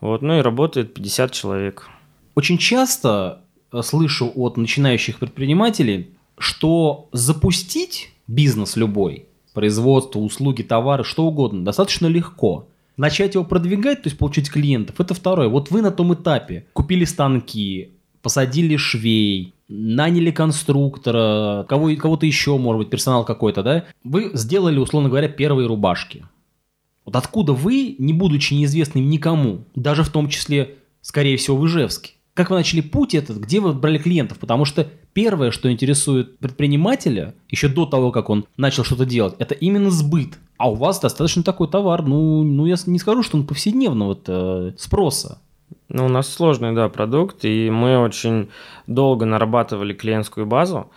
Вот, 0.00 0.20
ну 0.20 0.36
и 0.36 0.42
работает 0.42 0.94
50 0.94 1.30
человек. 1.30 1.88
Очень 2.34 2.58
часто 2.58 3.42
э, 3.70 3.82
слышу 3.82 4.32
от 4.34 4.56
начинающих 4.56 5.20
предпринимателей, 5.20 6.10
что 6.38 7.08
запустить 7.12 8.12
бизнес 8.26 8.74
любой, 8.74 9.26
производство, 9.54 10.18
услуги, 10.18 10.62
товары, 10.62 11.04
что 11.04 11.24
угодно, 11.24 11.64
достаточно 11.64 12.08
легко 12.08 12.66
начать 12.98 13.34
его 13.34 13.44
продвигать, 13.44 14.02
то 14.02 14.08
есть 14.08 14.18
получить 14.18 14.50
клиентов, 14.50 15.00
это 15.00 15.14
второе. 15.14 15.48
Вот 15.48 15.70
вы 15.70 15.80
на 15.80 15.90
том 15.90 16.12
этапе 16.12 16.66
купили 16.74 17.06
станки, 17.06 17.92
посадили 18.20 18.76
швей, 18.76 19.54
наняли 19.68 20.30
конструктора, 20.30 21.64
кого, 21.68 21.94
кого-то 21.96 22.26
еще, 22.26 22.58
может 22.58 22.80
быть, 22.80 22.90
персонал 22.90 23.24
какой-то, 23.24 23.62
да? 23.62 23.84
Вы 24.04 24.30
сделали, 24.34 24.78
условно 24.78 25.08
говоря, 25.08 25.28
первые 25.28 25.66
рубашки. 25.66 26.26
Вот 27.04 27.16
откуда 27.16 27.54
вы, 27.54 27.96
не 27.98 28.12
будучи 28.12 28.52
неизвестным 28.52 29.08
никому, 29.08 29.64
даже 29.74 30.02
в 30.02 30.10
том 30.10 30.28
числе, 30.28 30.74
скорее 31.00 31.38
всего, 31.38 31.56
в 31.56 31.66
Ижевске, 31.66 32.12
как 32.34 32.50
вы 32.50 32.56
начали 32.56 32.82
путь 32.82 33.14
этот, 33.14 33.38
где 33.38 33.60
вы 33.60 33.72
брали 33.72 33.98
клиентов? 33.98 34.38
Потому 34.38 34.64
что 34.64 34.86
первое, 35.12 35.50
что 35.50 35.72
интересует 35.72 36.38
предпринимателя, 36.38 37.34
еще 37.48 37.68
до 37.68 37.84
того, 37.86 38.12
как 38.12 38.30
он 38.30 38.46
начал 38.56 38.84
что-то 38.84 39.06
делать, 39.06 39.34
это 39.38 39.54
именно 39.54 39.90
сбыт. 39.90 40.38
А 40.58 40.70
у 40.70 40.74
вас 40.74 41.00
достаточно 41.00 41.42
такой 41.42 41.68
товар, 41.68 42.02
ну, 42.02 42.42
ну 42.42 42.66
я 42.66 42.76
не 42.86 42.98
скажу, 42.98 43.22
что 43.22 43.36
он 43.36 43.46
повседневного 43.46 44.18
э, 44.26 44.72
спроса. 44.76 45.40
Ну, 45.88 46.06
у 46.06 46.08
нас 46.08 46.28
сложный, 46.28 46.74
да, 46.74 46.88
продукт, 46.88 47.44
и 47.44 47.70
мы 47.70 47.98
очень 47.98 48.50
долго 48.86 49.24
нарабатывали 49.24 49.94
клиентскую 49.94 50.46
базу. 50.46 50.90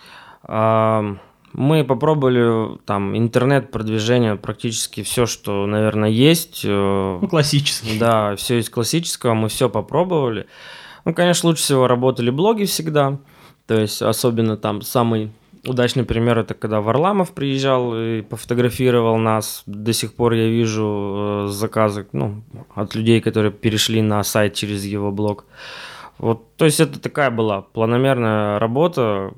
Мы 1.53 1.84
попробовали 1.84 2.77
там 2.86 3.18
интернет-продвижение, 3.18 4.38
практически 4.38 5.03
все, 5.03 5.25
что, 5.25 5.65
наверное, 5.65 6.10
есть. 6.10 6.62
Э, 6.63 7.20
ну, 7.22 7.27
классический. 7.27 8.00
Да, 8.00 8.36
все 8.38 8.60
из 8.60 8.70
классического, 8.70 9.34
мы 9.34 9.50
все 9.50 9.70
попробовали. 9.70 10.48
Ну, 11.03 11.13
конечно, 11.13 11.50
лучше 11.50 11.63
всего 11.63 11.88
работали 11.88 12.30
блоги 12.30 12.63
всегда. 12.63 13.20
То 13.68 13.80
есть, 13.80 14.01
особенно 14.01 14.56
там 14.56 14.82
самый 14.82 15.32
удачный 15.65 16.03
пример 16.03 16.39
это 16.39 16.53
когда 16.53 16.82
Варламов 16.82 17.32
приезжал 17.32 17.96
и 17.96 18.22
пофотографировал 18.22 19.18
нас. 19.18 19.63
До 19.65 19.94
сих 19.94 20.13
пор 20.13 20.34
я 20.34 20.48
вижу 20.48 21.46
э, 21.46 21.48
заказы 21.50 22.08
ну, 22.12 22.44
от 22.74 22.96
людей, 22.96 23.22
которые 23.22 23.51
перешли 23.51 24.01
на 24.01 24.24
сайт 24.24 24.53
через 24.53 24.86
его 24.86 25.12
блог. 25.12 25.46
Вот, 26.18 26.56
то 26.56 26.65
есть 26.65 26.80
это 26.80 27.00
такая 27.00 27.32
была 27.32 27.62
планомерная 27.62 28.60
работа 28.60 29.34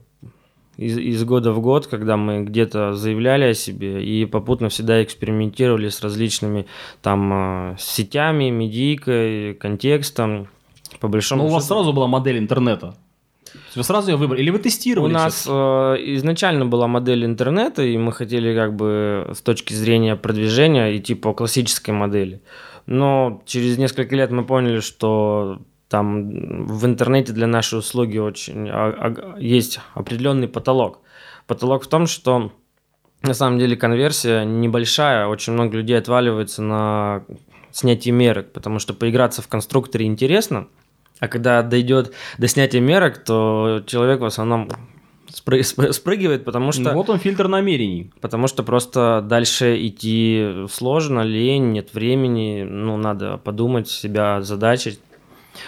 из, 0.78 0.98
из 0.98 1.24
года 1.24 1.54
в 1.54 1.62
год, 1.62 1.88
когда 1.88 2.18
мы 2.18 2.44
где-то 2.44 2.94
заявляли 2.94 3.46
о 3.46 3.54
себе 3.54 4.04
и 4.04 4.26
попутно 4.26 4.70
всегда 4.70 5.04
экспериментировали 5.04 5.90
с 5.90 6.02
различными 6.02 6.66
там 7.02 7.74
э, 7.74 7.76
сетями, 7.80 8.50
медийкой, 8.50 9.54
контекстом 9.56 10.48
по 11.00 11.08
большому 11.08 11.44
Но 11.44 11.50
у 11.50 11.52
вас 11.52 11.68
сразу 11.68 11.94
была 11.94 12.08
модель 12.08 12.38
интернета. 12.38 12.96
Вы 13.76 13.84
сразу 13.84 14.12
ее 14.12 14.18
выбрали? 14.18 14.42
Или 14.42 14.50
вы 14.50 14.60
тестировали? 14.60 15.12
У 15.12 15.14
нас 15.14 15.46
э, 15.48 15.52
изначально 15.52 16.66
была 16.66 16.88
модель 16.88 17.26
интернета, 17.26 17.84
и 17.84 17.98
мы 17.98 18.12
хотели 18.12 18.56
как 18.56 18.76
бы 18.76 19.32
с 19.34 19.42
точки 19.42 19.74
зрения 19.74 20.16
продвижения 20.16 20.96
идти 20.98 21.16
по 21.16 21.34
классической 21.34 21.92
модели. 21.92 22.42
Но 22.86 23.42
через 23.46 23.78
несколько 23.78 24.16
лет 24.16 24.32
мы 24.32 24.46
поняли, 24.46 24.80
что 24.80 25.62
там 25.90 26.66
в 26.66 26.86
интернете 26.86 27.34
для 27.34 27.48
нашей 27.48 27.80
услуги 27.80 28.18
очень 28.18 28.70
а, 28.70 28.94
а, 28.98 29.40
есть 29.40 29.80
определенный 29.94 30.48
потолок. 30.48 31.00
Потолок 31.48 31.84
в 31.84 31.88
том, 31.88 32.08
что 32.08 32.52
на 33.22 33.34
самом 33.34 33.60
деле 33.60 33.76
конверсия 33.76 34.44
небольшая, 34.44 35.28
очень 35.28 35.54
много 35.54 35.78
людей 35.78 35.98
отваливается 35.98 36.62
на 36.62 37.24
снятие 37.72 38.14
мерок, 38.14 38.52
потому 38.54 38.80
что 38.80 38.94
поиграться 38.94 39.42
в 39.42 39.48
конструкторе 39.48 40.06
интересно– 40.06 40.68
а 41.24 41.30
когда 41.30 41.64
дойдет 41.64 42.12
до 42.38 42.50
снятия 42.50 42.82
мерок, 42.82 43.18
то 43.20 43.82
человек 43.86 44.20
в 44.20 44.26
основном 44.26 44.68
спрыгивает, 45.30 46.44
потому 46.44 46.74
что... 46.74 46.82
Ну, 46.82 46.94
вот 46.96 47.10
он 47.10 47.18
фильтр 47.18 47.48
намерений. 47.48 48.12
Потому 48.20 48.48
что 48.48 48.62
просто 48.62 49.24
дальше 49.26 49.78
идти 49.88 50.66
сложно, 50.70 51.22
лень, 51.22 51.72
нет 51.72 51.94
времени, 51.94 52.64
ну, 52.64 52.98
надо 52.98 53.38
подумать, 53.38 53.88
себя 53.88 54.42
задачить. 54.42 55.00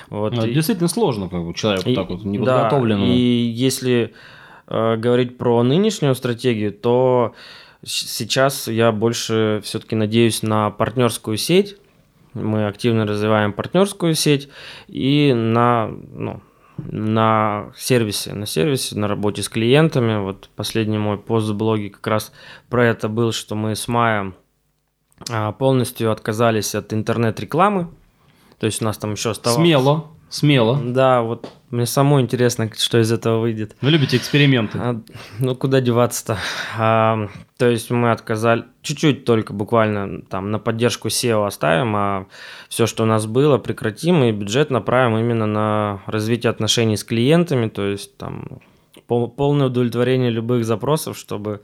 Вот. 0.10 0.34
Ну, 0.34 0.46
действительно 0.46 0.90
сложно, 0.90 1.30
как 1.30 1.46
бы 1.46 1.54
человеку 1.54 1.90
и, 1.90 1.96
так 1.96 2.10
вот 2.10 2.26
неподготовленному. 2.26 3.08
Да, 3.08 3.14
и 3.14 3.18
если 3.18 4.14
э, 4.68 4.98
говорить 4.98 5.38
про 5.38 5.64
нынешнюю 5.64 6.16
стратегию, 6.16 6.74
то 6.74 7.34
сейчас 7.82 8.68
я 8.68 8.92
больше 8.92 9.62
все-таки 9.64 9.96
надеюсь 9.96 10.44
на 10.44 10.70
партнерскую 10.70 11.38
сеть. 11.38 11.78
Мы 12.36 12.68
активно 12.68 13.06
развиваем 13.06 13.54
партнерскую 13.54 14.14
сеть 14.14 14.50
и 14.88 15.34
на, 15.34 15.88
ну, 15.88 16.42
на 16.78 17.72
сервисе, 17.76 18.34
на 18.34 18.46
сервисе, 18.46 18.98
на 18.98 19.08
работе 19.08 19.42
с 19.42 19.50
клиентами. 19.50 20.20
Вот 20.20 20.50
последний 20.56 20.98
мой 20.98 21.18
пост 21.18 21.50
в 21.50 21.56
блоге 21.56 21.90
как 21.90 22.06
раз 22.08 22.32
про 22.70 22.86
это 22.86 23.08
был, 23.08 23.32
что 23.32 23.56
мы 23.56 23.76
с 23.76 23.88
мая 23.88 24.34
а, 25.30 25.54
полностью 25.54 26.12
отказались 26.12 26.76
от 26.76 26.94
интернет-рекламы. 26.94 27.88
То 28.60 28.66
есть 28.66 28.82
у 28.82 28.86
нас 28.86 28.98
там 28.98 29.14
еще 29.14 29.32
оставалось... 29.32 29.62
Смело, 29.62 30.12
смело. 30.36 30.80
Да, 30.84 31.22
вот 31.22 31.50
мне 31.70 31.86
самому 31.86 32.20
интересно, 32.20 32.70
что 32.78 33.00
из 33.00 33.12
этого 33.12 33.40
выйдет. 33.40 33.76
Вы 33.82 33.92
любите 33.92 34.18
эксперименты? 34.18 34.78
А, 34.78 35.02
ну, 35.40 35.56
куда 35.56 35.82
деваться-то? 35.82 36.38
А, 36.78 37.30
то 37.58 37.70
есть 37.70 37.90
мы 37.90 38.12
отказали, 38.12 38.66
чуть-чуть 38.82 39.26
только 39.26 39.54
буквально 39.54 40.22
там 40.22 40.52
на 40.52 40.60
поддержку 40.60 41.08
SEO 41.08 41.46
оставим, 41.46 41.96
а 41.96 42.28
все, 42.70 42.86
что 42.86 43.04
у 43.04 43.06
нас 43.06 43.26
было, 43.26 43.58
прекратим 43.58 44.24
и 44.24 44.32
бюджет 44.32 44.70
направим 44.70 45.18
именно 45.18 45.46
на 45.46 46.02
развитие 46.06 46.50
отношений 46.50 46.98
с 46.98 47.04
клиентами, 47.04 47.70
то 47.70 47.86
есть 47.86 48.18
там 48.18 48.60
пол, 49.08 49.30
полное 49.30 49.68
удовлетворение 49.68 50.30
любых 50.30 50.66
запросов, 50.66 51.18
чтобы 51.18 51.62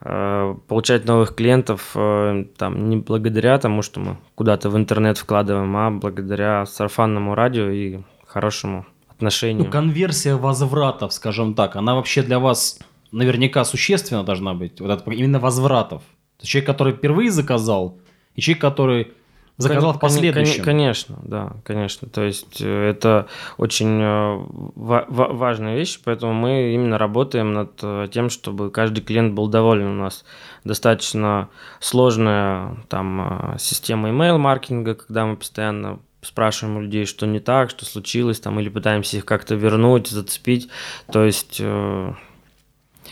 получать 0.00 1.06
новых 1.06 1.34
клиентов 1.34 1.90
э, 1.96 2.44
там 2.56 2.88
не 2.88 2.98
благодаря 2.98 3.58
тому, 3.58 3.82
что 3.82 3.98
мы 3.98 4.16
куда-то 4.36 4.70
в 4.70 4.76
интернет 4.76 5.18
вкладываем, 5.18 5.76
а 5.76 5.90
благодаря 5.90 6.66
сарафанному 6.66 7.34
радио 7.34 7.68
и 7.68 7.98
хорошему 8.24 8.86
отношению. 9.08 9.64
Ну, 9.64 9.70
конверсия 9.70 10.36
возвратов, 10.36 11.12
скажем 11.12 11.54
так, 11.54 11.74
она 11.74 11.96
вообще 11.96 12.22
для 12.22 12.38
вас 12.38 12.78
наверняка 13.10 13.64
существенно 13.64 14.22
должна 14.22 14.54
быть, 14.54 14.80
вот 14.80 14.90
это, 14.90 15.10
именно 15.10 15.40
возвратов. 15.40 16.02
Человек, 16.40 16.66
который 16.66 16.92
впервые 16.92 17.30
заказал, 17.32 17.98
и 18.36 18.40
человек, 18.40 18.60
который 18.60 19.12
заказал 19.58 19.92
в 19.92 20.00
последующем. 20.00 20.64
Конечно, 20.64 21.18
да, 21.22 21.52
конечно. 21.64 22.08
То 22.08 22.22
есть 22.22 22.60
э, 22.60 22.90
это 22.90 23.26
очень 23.58 24.00
э, 24.00 24.44
важная 24.76 25.76
вещь, 25.76 26.00
поэтому 26.02 26.32
мы 26.32 26.72
именно 26.74 26.96
работаем 26.96 27.52
над 27.52 27.72
э, 27.82 28.08
тем, 28.12 28.30
чтобы 28.30 28.70
каждый 28.70 29.02
клиент 29.02 29.34
был 29.34 29.48
доволен. 29.48 29.86
У 29.86 30.02
нас 30.02 30.24
достаточно 30.64 31.48
сложная 31.80 32.76
там 32.88 33.56
система 33.58 34.08
email-маркетинга, 34.10 34.94
когда 34.94 35.26
мы 35.26 35.36
постоянно 35.36 35.98
спрашиваем 36.22 36.78
у 36.78 36.80
людей, 36.80 37.04
что 37.04 37.26
не 37.26 37.40
так, 37.40 37.70
что 37.70 37.84
случилось, 37.84 38.40
там, 38.40 38.58
или 38.60 38.68
пытаемся 38.68 39.16
их 39.16 39.24
как-то 39.24 39.54
вернуть, 39.54 40.08
зацепить. 40.08 40.68
То 41.10 41.24
есть 41.24 41.60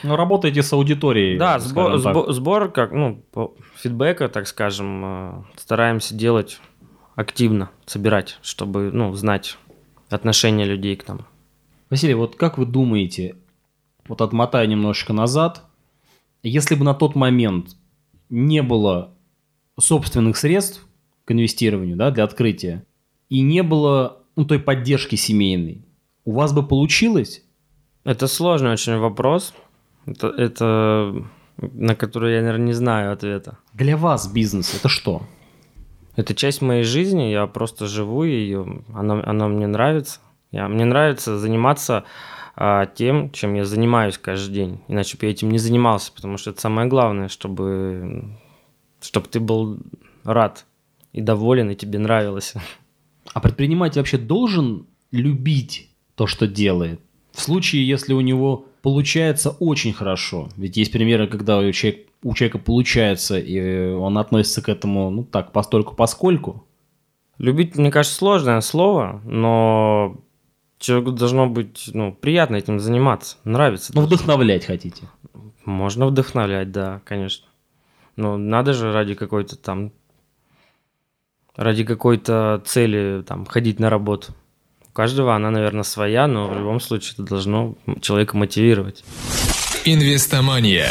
ну, 0.03 0.17
работаете 0.17 0.63
с 0.63 0.73
аудиторией. 0.73 1.39
Да, 1.39 1.59
сбор, 1.59 1.99
сбор, 1.99 2.33
сбор 2.33 2.71
как, 2.71 2.93
ну, 2.93 3.23
фидбэка, 3.77 4.29
так 4.29 4.47
скажем, 4.47 5.03
э, 5.05 5.43
стараемся 5.57 6.15
делать 6.15 6.61
активно, 7.15 7.71
собирать, 7.87 8.39
чтобы, 8.43 8.91
ну, 8.93 9.13
знать 9.15 9.59
отношение 10.11 10.67
людей 10.67 10.97
к 10.97 11.07
нам. 11.09 11.27
Василий, 11.91 12.15
вот 12.15 12.37
как 12.37 12.59
вы 12.59 12.67
думаете, 12.67 13.37
вот 14.09 14.21
отмотая 14.21 14.67
немножечко 14.67 15.13
назад, 15.13 15.65
если 16.43 16.75
бы 16.75 16.85
на 16.85 16.95
тот 16.95 17.15
момент 17.15 17.77
не 18.29 18.63
было 18.63 19.15
собственных 19.79 20.37
средств 20.37 20.87
к 21.25 21.33
инвестированию, 21.33 21.97
да, 21.97 22.11
для 22.11 22.25
открытия, 22.25 22.85
и 23.29 23.41
не 23.41 23.63
было 23.63 24.23
ну, 24.37 24.45
той 24.45 24.59
поддержки 24.59 25.17
семейной, 25.17 25.85
у 26.25 26.33
вас 26.33 26.53
бы 26.53 26.67
получилось? 26.67 27.43
Это 28.05 28.29
сложный 28.29 28.73
очень 28.73 28.99
вопрос. 28.99 29.55
Это, 30.07 30.29
это 30.29 31.25
на 31.59 31.95
который 31.95 32.35
я, 32.35 32.41
наверное, 32.43 32.67
не 32.67 32.73
знаю 32.73 33.13
ответа. 33.13 33.59
Для 33.75 33.97
вас 33.97 34.33
бизнес 34.33 34.75
это 34.75 34.89
что? 34.89 35.23
Это 36.17 36.35
часть 36.35 36.63
моей 36.63 36.83
жизни, 36.83 37.25
я 37.25 37.47
просто 37.47 37.87
живу 37.87 38.25
ее, 38.25 38.83
она, 38.95 39.23
она 39.25 39.49
мне 39.49 39.67
нравится. 39.67 40.21
Я, 40.51 40.69
мне 40.69 40.85
нравится 40.85 41.39
заниматься 41.39 42.05
а, 42.55 42.87
тем, 42.87 43.31
чем 43.33 43.55
я 43.55 43.65
занимаюсь 43.67 44.17
каждый 44.17 44.55
день. 44.55 44.81
Иначе 44.89 45.19
бы 45.19 45.27
я 45.27 45.33
этим 45.33 45.51
не 45.51 45.59
занимался, 45.59 46.13
потому 46.13 46.39
что 46.39 46.51
это 46.51 46.61
самое 46.61 46.89
главное, 46.89 47.29
чтобы, 47.29 48.39
чтобы 49.01 49.29
ты 49.29 49.41
был 49.41 49.79
рад 50.25 50.65
и 51.13 51.21
доволен, 51.21 51.71
и 51.71 51.77
тебе 51.77 51.99
нравилось. 51.99 52.55
А 53.35 53.41
предприниматель 53.41 54.01
вообще 54.01 54.17
должен 54.17 54.87
любить 55.11 55.91
то, 56.15 56.27
что 56.27 56.47
делает? 56.47 57.01
В 57.33 57.43
случае, 57.43 57.87
если 57.87 58.15
у 58.15 58.21
него 58.23 58.67
получается 58.87 59.51
очень 59.51 59.93
хорошо. 59.93 60.49
Ведь 60.57 60.77
есть 60.77 60.93
примеры, 60.93 61.27
когда 61.27 61.59
у 61.59 61.73
человека, 61.73 62.09
у 62.23 62.35
человека 62.35 62.59
получается, 62.59 63.37
и 63.37 63.91
он 63.93 64.17
относится 64.17 64.63
к 64.63 64.69
этому, 64.69 65.11
ну 65.11 65.25
так, 65.25 65.51
постольку 65.51 65.97
поскольку. 65.97 66.65
Любить, 67.39 67.75
мне 67.75 67.91
кажется, 67.91 68.17
сложное 68.17 68.61
слово, 68.61 69.21
но 69.25 70.19
человеку 70.79 71.11
должно 71.11 71.49
быть 71.49 71.91
ну, 71.95 72.13
приятно 72.13 72.55
этим 72.55 72.79
заниматься, 72.79 73.39
нравится. 73.43 73.91
Ну, 73.93 74.03
вдохновлять 74.03 74.65
хотите. 74.65 75.09
Можно 75.65 76.07
вдохновлять, 76.07 76.71
да, 76.71 77.03
конечно. 77.05 77.49
Но 78.15 78.37
надо 78.37 78.73
же 78.73 78.93
ради 78.93 79.15
какой-то 79.15 79.57
там, 79.57 79.91
ради 81.57 81.83
какой-то 81.83 82.63
цели 82.65 83.25
там 83.27 83.47
ходить 83.47 83.81
на 83.81 83.91
работу 83.91 84.33
каждого 84.97 85.37
она, 85.37 85.51
наверное, 85.51 85.83
своя, 85.83 86.27
но 86.27 86.49
в 86.49 86.57
любом 86.57 86.81
случае 86.81 87.13
это 87.13 87.25
должно 87.25 87.75
человека 88.01 88.35
мотивировать. 88.37 89.05
Инвестомания. 89.85 90.89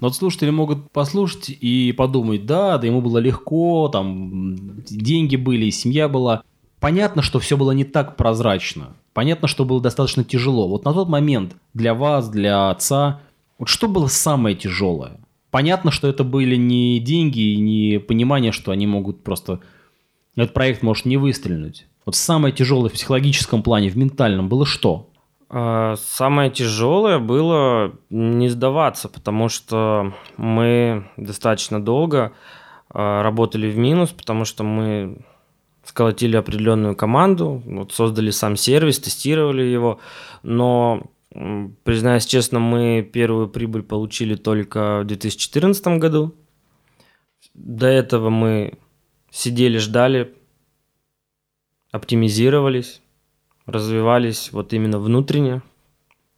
Вот 0.00 0.14
слушатели 0.14 0.50
могут 0.50 0.90
послушать 0.92 1.48
и 1.48 1.92
подумать, 1.96 2.44
да, 2.44 2.76
да 2.76 2.86
ему 2.86 3.00
было 3.00 3.18
легко, 3.18 3.88
там 3.88 4.82
деньги 4.84 5.36
были, 5.36 5.70
семья 5.70 6.08
была. 6.08 6.42
Понятно, 6.78 7.22
что 7.22 7.38
все 7.38 7.56
было 7.56 7.72
не 7.72 7.84
так 7.84 8.16
прозрачно. 8.16 8.96
Понятно, 9.14 9.48
что 9.48 9.64
было 9.64 9.80
достаточно 9.80 10.22
тяжело. 10.22 10.68
Вот 10.68 10.84
на 10.84 10.92
тот 10.92 11.08
момент 11.08 11.56
для 11.74 11.94
вас, 11.94 12.28
для 12.28 12.70
отца, 12.70 13.20
вот 13.58 13.68
что 13.68 13.88
было 13.88 14.06
самое 14.08 14.54
тяжелое? 14.54 15.20
Понятно, 15.50 15.90
что 15.90 16.06
это 16.06 16.22
были 16.22 16.56
не 16.56 17.00
деньги 17.00 17.54
и 17.54 17.56
не 17.56 17.98
понимание, 17.98 18.52
что 18.52 18.72
они 18.72 18.86
могут 18.86 19.24
просто... 19.24 19.60
Этот 20.36 20.54
проект 20.54 20.82
может 20.82 21.06
не 21.06 21.16
выстрелить. 21.16 21.86
Вот 22.10 22.16
самое 22.16 22.52
тяжелое 22.52 22.90
в 22.90 22.94
психологическом 22.94 23.62
плане, 23.62 23.88
в 23.88 23.96
ментальном 23.96 24.48
было 24.48 24.66
что? 24.66 25.12
А, 25.48 25.94
самое 25.96 26.50
тяжелое 26.50 27.20
было 27.20 27.92
не 28.10 28.48
сдаваться, 28.48 29.08
потому 29.08 29.48
что 29.48 30.12
мы 30.36 31.08
достаточно 31.16 31.80
долго 31.80 32.32
а, 32.88 33.22
работали 33.22 33.70
в 33.70 33.78
минус, 33.78 34.10
потому 34.10 34.44
что 34.44 34.64
мы 34.64 35.18
сколотили 35.84 36.34
определенную 36.34 36.96
команду, 36.96 37.62
вот 37.64 37.92
создали 37.92 38.30
сам 38.30 38.56
сервис, 38.56 38.98
тестировали 38.98 39.62
его, 39.62 40.00
но 40.42 41.12
признаюсь 41.84 42.26
честно, 42.26 42.58
мы 42.58 43.08
первую 43.12 43.46
прибыль 43.46 43.84
получили 43.84 44.34
только 44.34 45.02
в 45.02 45.06
2014 45.06 45.86
году. 45.98 46.34
До 47.54 47.86
этого 47.86 48.30
мы 48.30 48.80
сидели, 49.30 49.78
ждали, 49.78 50.34
оптимизировались, 51.92 53.00
развивались 53.66 54.50
вот 54.52 54.72
именно 54.72 54.98
внутренне, 54.98 55.62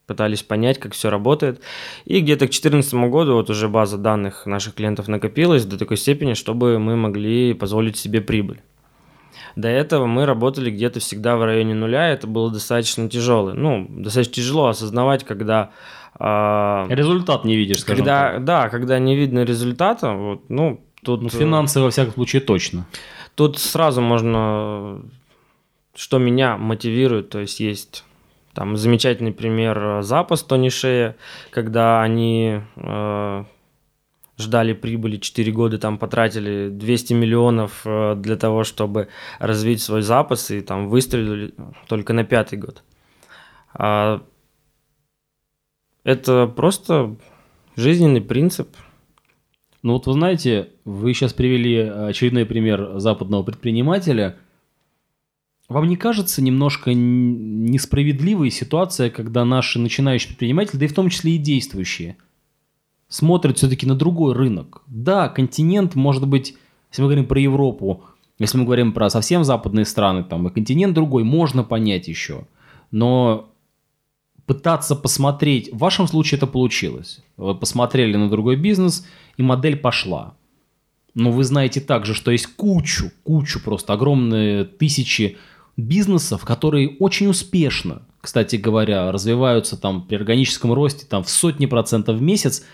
пытались 0.06 0.42
понять, 0.42 0.78
как 0.78 0.92
все 0.92 1.10
работает. 1.10 1.60
И 2.04 2.20
где-то 2.20 2.46
к 2.46 2.50
2014 2.50 2.94
году 3.10 3.34
вот 3.34 3.50
уже 3.50 3.68
база 3.68 3.98
данных 3.98 4.46
наших 4.46 4.74
клиентов 4.74 5.08
накопилась 5.08 5.64
до 5.64 5.78
такой 5.78 5.96
степени, 5.96 6.34
чтобы 6.34 6.78
мы 6.78 6.96
могли 6.96 7.54
позволить 7.54 7.96
себе 7.96 8.20
прибыль. 8.20 8.60
До 9.56 9.68
этого 9.68 10.06
мы 10.06 10.26
работали 10.26 10.70
где-то 10.70 11.00
всегда 11.00 11.36
в 11.36 11.44
районе 11.44 11.74
нуля, 11.74 12.08
это 12.08 12.26
было 12.26 12.50
достаточно 12.50 13.08
тяжело. 13.08 13.52
Ну, 13.52 13.86
достаточно 13.88 14.34
тяжело 14.34 14.68
осознавать, 14.68 15.24
когда... 15.24 15.70
Э, 16.18 16.86
Результат 16.88 17.44
не 17.44 17.56
видишь, 17.56 17.80
скажем 17.80 18.04
когда, 18.04 18.32
так. 18.32 18.44
Да, 18.44 18.68
когда 18.68 18.98
не 18.98 19.16
видно 19.16 19.44
результата, 19.44 20.12
вот, 20.12 20.48
ну, 20.48 20.80
тут... 21.04 21.22
Ну, 21.22 21.28
финансы, 21.28 21.80
во 21.80 21.90
всяком 21.90 22.14
случае, 22.14 22.40
точно. 22.40 22.86
Тут 23.34 23.58
сразу 23.58 24.00
можно 24.00 25.02
что 25.94 26.18
меня 26.18 26.56
мотивирует, 26.56 27.30
то 27.30 27.40
есть 27.40 27.60
есть 27.60 28.04
там 28.54 28.76
замечательный 28.76 29.32
пример 29.32 29.78
э, 29.78 30.02
запас 30.02 30.42
Тони 30.42 30.68
Шея, 30.68 31.16
когда 31.50 32.02
они 32.02 32.60
э, 32.76 33.44
ждали 34.38 34.72
прибыли 34.74 35.16
4 35.16 35.52
года, 35.52 35.78
там 35.78 35.98
потратили 35.98 36.68
200 36.68 37.14
миллионов 37.14 37.82
э, 37.86 38.14
для 38.16 38.36
того, 38.36 38.64
чтобы 38.64 39.08
развить 39.38 39.80
свой 39.80 40.02
запас, 40.02 40.50
и 40.50 40.60
там 40.60 40.88
выстрелили 40.88 41.54
только 41.88 42.12
на 42.12 42.24
пятый 42.24 42.58
год. 42.58 42.82
А 43.74 44.22
Это 46.04 46.46
просто 46.46 47.16
жизненный 47.76 48.20
принцип. 48.20 48.68
Ну 49.82 49.94
вот 49.94 50.06
вы 50.06 50.12
знаете, 50.12 50.68
вы 50.84 51.14
сейчас 51.14 51.32
привели 51.32 51.78
очередной 51.78 52.44
пример 52.44 52.98
западного 52.98 53.42
предпринимателя. 53.42 54.36
Вам 55.68 55.88
не 55.88 55.96
кажется 55.96 56.42
немножко 56.42 56.92
несправедливой 56.94 58.50
ситуация, 58.50 59.10
когда 59.10 59.44
наши 59.44 59.78
начинающие 59.78 60.28
предприниматели, 60.28 60.78
да 60.78 60.84
и 60.84 60.88
в 60.88 60.94
том 60.94 61.08
числе 61.08 61.36
и 61.36 61.38
действующие, 61.38 62.16
смотрят 63.08 63.58
все-таки 63.58 63.86
на 63.86 63.94
другой 63.94 64.34
рынок? 64.34 64.82
Да, 64.86 65.28
континент, 65.28 65.94
может 65.94 66.26
быть, 66.26 66.56
если 66.90 67.02
мы 67.02 67.08
говорим 67.08 67.26
про 67.26 67.40
Европу, 67.40 68.04
если 68.38 68.58
мы 68.58 68.64
говорим 68.64 68.92
про 68.92 69.08
совсем 69.08 69.44
западные 69.44 69.84
страны, 69.84 70.24
там 70.24 70.48
и 70.48 70.52
континент 70.52 70.94
другой, 70.94 71.22
можно 71.22 71.62
понять 71.62 72.08
еще. 72.08 72.46
Но 72.90 73.52
пытаться 74.46 74.96
посмотреть, 74.96 75.72
в 75.72 75.78
вашем 75.78 76.08
случае 76.08 76.38
это 76.38 76.46
получилось. 76.46 77.22
Вы 77.36 77.54
посмотрели 77.54 78.16
на 78.16 78.28
другой 78.28 78.56
бизнес, 78.56 79.06
и 79.36 79.42
модель 79.42 79.76
пошла. 79.76 80.34
Но 81.14 81.30
вы 81.30 81.44
знаете 81.44 81.80
также, 81.80 82.14
что 82.14 82.30
есть 82.30 82.46
кучу, 82.46 83.10
кучу, 83.22 83.60
просто 83.62 83.92
огромные 83.92 84.64
тысячи 84.64 85.36
бизнесов, 85.76 86.44
которые 86.44 86.96
очень 86.98 87.28
успешно, 87.28 88.02
кстати 88.20 88.56
говоря, 88.56 89.10
развиваются 89.10 89.76
там 89.76 90.06
при 90.06 90.16
органическом 90.16 90.72
росте 90.72 91.06
там 91.06 91.24
в 91.24 91.30
сотни 91.30 91.66
процентов 91.66 92.16
в 92.16 92.22
месяц, 92.22 92.64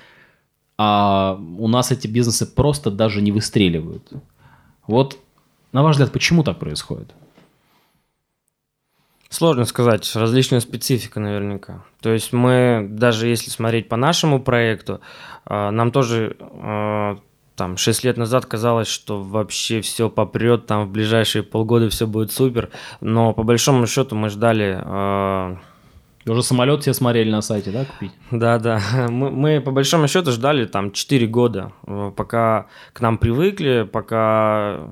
а 0.76 1.38
у 1.58 1.68
нас 1.68 1.90
эти 1.90 2.06
бизнесы 2.06 2.46
просто 2.46 2.90
даже 2.90 3.22
не 3.22 3.32
выстреливают. 3.32 4.12
Вот, 4.86 5.18
на 5.72 5.82
ваш 5.82 5.94
взгляд, 5.94 6.12
почему 6.12 6.44
так 6.44 6.58
происходит? 6.58 7.12
Сложно 9.28 9.66
сказать, 9.66 10.10
различная 10.16 10.60
специфика 10.60 11.20
наверняка. 11.20 11.84
То 12.00 12.10
есть 12.10 12.32
мы, 12.32 12.86
даже 12.90 13.28
если 13.28 13.50
смотреть 13.50 13.88
по 13.88 13.96
нашему 13.96 14.40
проекту, 14.40 15.00
а, 15.44 15.70
нам 15.70 15.90
тоже 15.90 16.36
а, 16.40 17.18
там 17.58 17.76
6 17.76 18.04
лет 18.04 18.16
назад 18.16 18.46
казалось, 18.46 18.86
что 18.86 19.20
вообще 19.20 19.80
все 19.80 20.08
попрет, 20.08 20.66
там 20.66 20.86
в 20.86 20.90
ближайшие 20.90 21.42
полгода 21.42 21.90
все 21.90 22.06
будет 22.06 22.30
супер, 22.30 22.70
но 23.00 23.34
по 23.34 23.42
большому 23.42 23.86
счету 23.86 24.14
мы 24.14 24.30
ждали... 24.30 24.80
Э... 24.82 25.56
Уже 26.26 26.42
самолет 26.42 26.82
все 26.82 26.92
смотрели 26.92 27.30
на 27.30 27.40
сайте, 27.40 27.70
да, 27.70 27.84
купить? 27.86 28.12
Да, 28.30 28.58
да. 28.58 28.80
Мы, 29.08 29.30
мы 29.30 29.60
по 29.62 29.70
большому 29.70 30.08
счету 30.08 30.30
ждали 30.30 30.66
там 30.66 30.92
4 30.92 31.26
года, 31.26 31.72
э, 31.86 32.12
пока 32.14 32.66
к 32.92 33.00
нам 33.00 33.16
привыкли, 33.16 33.88
пока 33.90 34.90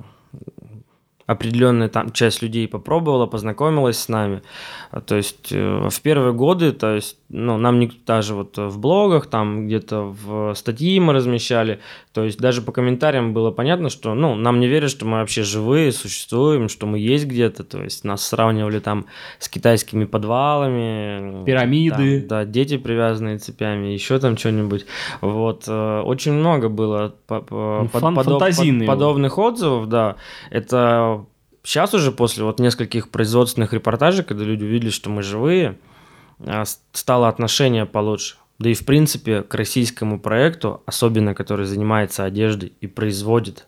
определенная 1.27 1.89
там 1.89 2.11
часть 2.11 2.41
людей 2.41 2.67
попробовала, 2.69 3.25
познакомилась 3.25 3.99
с 3.99 4.07
нами. 4.07 4.41
А, 4.91 5.01
то 5.01 5.15
есть 5.15 5.51
э, 5.51 5.89
в 5.89 6.01
первые 6.01 6.33
годы, 6.33 6.71
то 6.71 6.95
есть, 6.95 7.17
ну, 7.27 7.57
нам 7.57 7.79
никто 7.79 7.97
даже 8.07 8.33
вот 8.33 8.57
в 8.57 8.79
блогах, 8.79 9.27
там 9.27 9.67
где-то 9.67 10.15
в 10.23 10.53
статьи 10.55 10.97
мы 11.01 11.11
размещали, 11.11 11.81
то 12.13 12.23
есть 12.23 12.39
даже 12.39 12.61
по 12.61 12.71
комментариям 12.71 13.33
было 13.33 13.51
понятно, 13.51 13.89
что, 13.89 14.13
ну, 14.13 14.35
нам 14.35 14.61
не 14.61 14.67
верят, 14.67 14.89
что 14.89 15.05
мы 15.05 15.17
вообще 15.17 15.43
живые, 15.43 15.91
существуем, 15.91 16.69
что 16.69 16.87
мы 16.87 16.97
есть 16.97 17.25
где-то, 17.25 17.65
то 17.65 17.83
есть 17.83 18.05
нас 18.05 18.25
сравнивали 18.25 18.79
там 18.79 19.05
с 19.39 19.49
китайскими 19.49 20.05
подвалами. 20.05 21.43
Пирамиды. 21.43 22.21
Там, 22.21 22.27
да, 22.29 22.45
дети 22.45 22.77
привязанные 22.77 23.37
цепями, 23.37 23.87
еще 23.87 24.17
там 24.19 24.37
что-нибудь. 24.37 24.85
Вот, 25.19 25.65
э, 25.67 26.01
очень 26.05 26.31
много 26.31 26.69
было 26.69 27.13
ну, 27.29 27.89
Фан, 27.91 28.15
подоб, 28.15 28.39
под, 28.39 28.85
подобных 28.85 29.37
отзывов, 29.37 29.89
да. 29.89 30.15
Это 30.49 31.16
сейчас 31.67 31.93
уже 31.93 32.11
после 32.13 32.45
вот 32.45 32.59
нескольких 32.59 33.09
производственных 33.09 33.73
репортажей, 33.73 34.23
когда 34.23 34.45
люди 34.45 34.63
увидели, 34.63 34.89
что 34.89 35.09
мы 35.09 35.21
живые, 35.21 35.77
а, 36.39 36.63
стало 36.93 37.27
отношение 37.27 37.85
получше. 37.85 38.37
Да 38.57 38.69
и 38.69 38.73
в 38.73 38.85
принципе 38.85 39.43
к 39.43 39.53
российскому 39.53 40.19
проекту, 40.19 40.81
особенно 40.85 41.35
который 41.35 41.65
занимается 41.65 42.23
одеждой 42.23 42.71
и 42.79 42.87
производит 42.87 43.67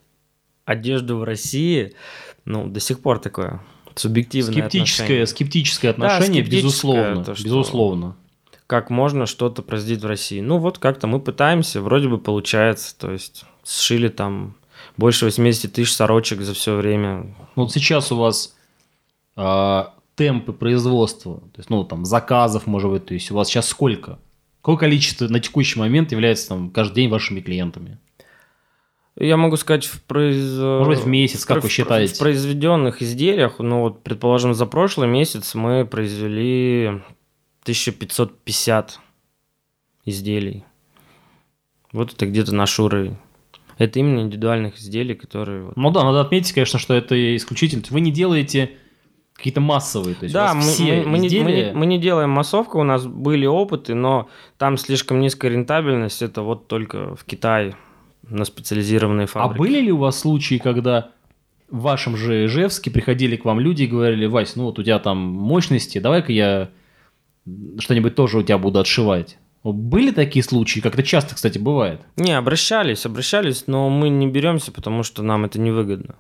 одежду 0.66 1.18
в 1.18 1.24
России, 1.24 1.94
ну, 2.46 2.68
до 2.68 2.80
сих 2.80 3.02
пор 3.02 3.20
такое 3.20 3.62
субъективное 3.96 4.54
скептическое, 4.54 5.06
отношение. 5.06 5.28
Скептическое 5.28 5.92
отношение, 5.92 6.44
да, 6.44 6.50
безусловно. 6.50 7.24
То, 7.26 7.36
что 7.36 7.44
безусловно. 7.44 8.16
Как 8.66 8.90
можно 8.90 9.26
что-то 9.26 9.62
производить 9.62 10.02
в 10.02 10.08
России? 10.08 10.40
Ну, 10.40 10.58
вот 10.58 10.78
как-то 10.78 11.06
мы 11.08 11.20
пытаемся, 11.20 11.82
вроде 11.82 12.08
бы 12.08 12.18
получается. 12.18 12.98
То 12.98 13.12
есть 13.12 13.44
сшили 13.66 14.08
там 14.08 14.56
больше 14.98 15.26
80 15.26 15.74
тысяч 15.74 15.94
сорочек 15.94 16.42
за 16.42 16.54
все 16.54 16.76
время. 16.76 17.36
Ну, 17.56 17.64
вот 17.64 17.72
сейчас 17.72 18.12
у 18.12 18.18
вас 18.18 18.56
э, 19.36 19.84
темпы 20.16 20.54
производства, 20.54 21.40
то 21.40 21.60
есть, 21.60 21.70
ну, 21.70 21.84
там, 21.84 22.06
заказов, 22.06 22.68
может 22.68 22.92
быть, 22.92 23.06
то 23.06 23.14
есть 23.14 23.32
у 23.32 23.36
вас 23.36 23.48
сейчас 23.48 23.68
сколько? 23.68 24.20
Какое 24.62 24.78
количество 24.78 25.28
на 25.28 25.40
текущий 25.40 25.80
момент 25.80 26.12
является 26.12 26.50
там 26.50 26.72
каждый 26.72 26.96
день 26.96 27.10
вашими 27.10 27.40
клиентами? 27.40 27.98
Я 29.16 29.38
могу 29.38 29.58
сказать, 29.58 29.86
в 29.86 30.02
произ... 30.04 30.58
Может 30.58 30.96
быть, 30.96 31.04
в 31.04 31.08
месяц, 31.08 31.46
как 31.46 31.60
в, 31.60 31.64
вы 31.64 31.70
считаете? 31.70 32.14
В 32.14 32.20
произведенных 32.20 33.02
изделиях, 33.02 33.60
ну 33.60 33.82
вот, 33.82 34.04
предположим, 34.04 34.54
за 34.54 34.66
прошлый 34.66 35.10
месяц 35.10 35.56
мы 35.56 35.86
произвели 35.86 37.02
1550 37.64 39.00
изделий. 40.06 40.64
Вот 41.92 42.14
это 42.14 42.26
где-то 42.28 42.54
наш 42.54 42.80
уровень. 42.80 43.18
Это 43.80 44.00
именно 44.00 44.20
индивидуальных 44.20 44.78
изделий, 44.78 45.16
которые... 45.16 45.72
Ну 45.76 45.90
да, 45.90 46.04
надо 46.04 46.20
отметить, 46.20 46.52
конечно, 46.52 46.78
что 46.78 46.94
это 46.94 47.16
исключительно. 47.36 47.82
Вы 47.90 48.02
не 48.02 48.12
делаете 48.12 48.72
какие-то 49.34 49.62
массовые, 49.62 50.16
то 50.16 50.26
есть 50.26 50.34
да, 50.34 50.54
мы, 50.54 50.62
все 50.62 51.02
мы, 51.04 51.26
изделия... 51.26 51.44
мы, 51.44 51.52
не, 51.52 51.72
мы 51.74 51.86
не 51.86 51.98
делаем 51.98 52.30
массовку, 52.30 52.78
у 52.82 52.84
нас 52.84 53.08
были 53.08 53.46
опыты, 53.46 53.96
но 53.96 54.28
там 54.58 54.78
слишком 54.78 55.22
низкая 55.22 55.54
рентабельность, 55.54 56.22
это 56.22 56.42
вот 56.42 56.68
только 56.68 57.16
в 57.16 57.24
Китае 57.24 57.78
на 58.24 58.44
специализированные 58.44 59.28
фабрики. 59.28 59.56
А 59.56 59.58
были 59.58 59.80
ли 59.80 59.94
у 59.94 59.98
вас 59.98 60.20
случаи, 60.20 60.58
когда 60.62 61.12
в 61.70 61.80
вашем 61.80 62.18
же 62.18 62.48
Ижевске 62.48 62.92
приходили 62.92 63.38
к 63.38 63.46
вам 63.46 63.62
люди 63.62 63.84
и 63.84 63.88
говорили, 63.88 64.26
Вась, 64.26 64.58
ну 64.58 64.66
вот 64.66 64.78
у 64.78 64.84
тебя 64.84 65.00
там 65.00 65.18
мощности, 65.20 66.00
давай-ка 66.00 66.34
я 66.34 66.70
что-нибудь 67.78 68.16
тоже 68.16 68.40
у 68.40 68.44
тебя 68.44 68.58
буду 68.58 68.80
отшивать? 68.80 69.38
Были 69.64 70.12
такие 70.12 70.44
случаи, 70.44 70.80
как 70.80 70.94
это 70.94 71.04
часто, 71.04 71.36
кстати, 71.36 71.58
бывает? 71.58 72.02
Не, 72.16 72.38
обращались, 72.38 73.06
обращались, 73.06 73.66
но 73.68 73.90
мы 73.90 74.10
не 74.10 74.28
беремся, 74.28 74.72
потому 74.72 75.04
что 75.04 75.22
нам 75.22 75.46
это 75.46 75.60
невыгодно. 75.60 76.16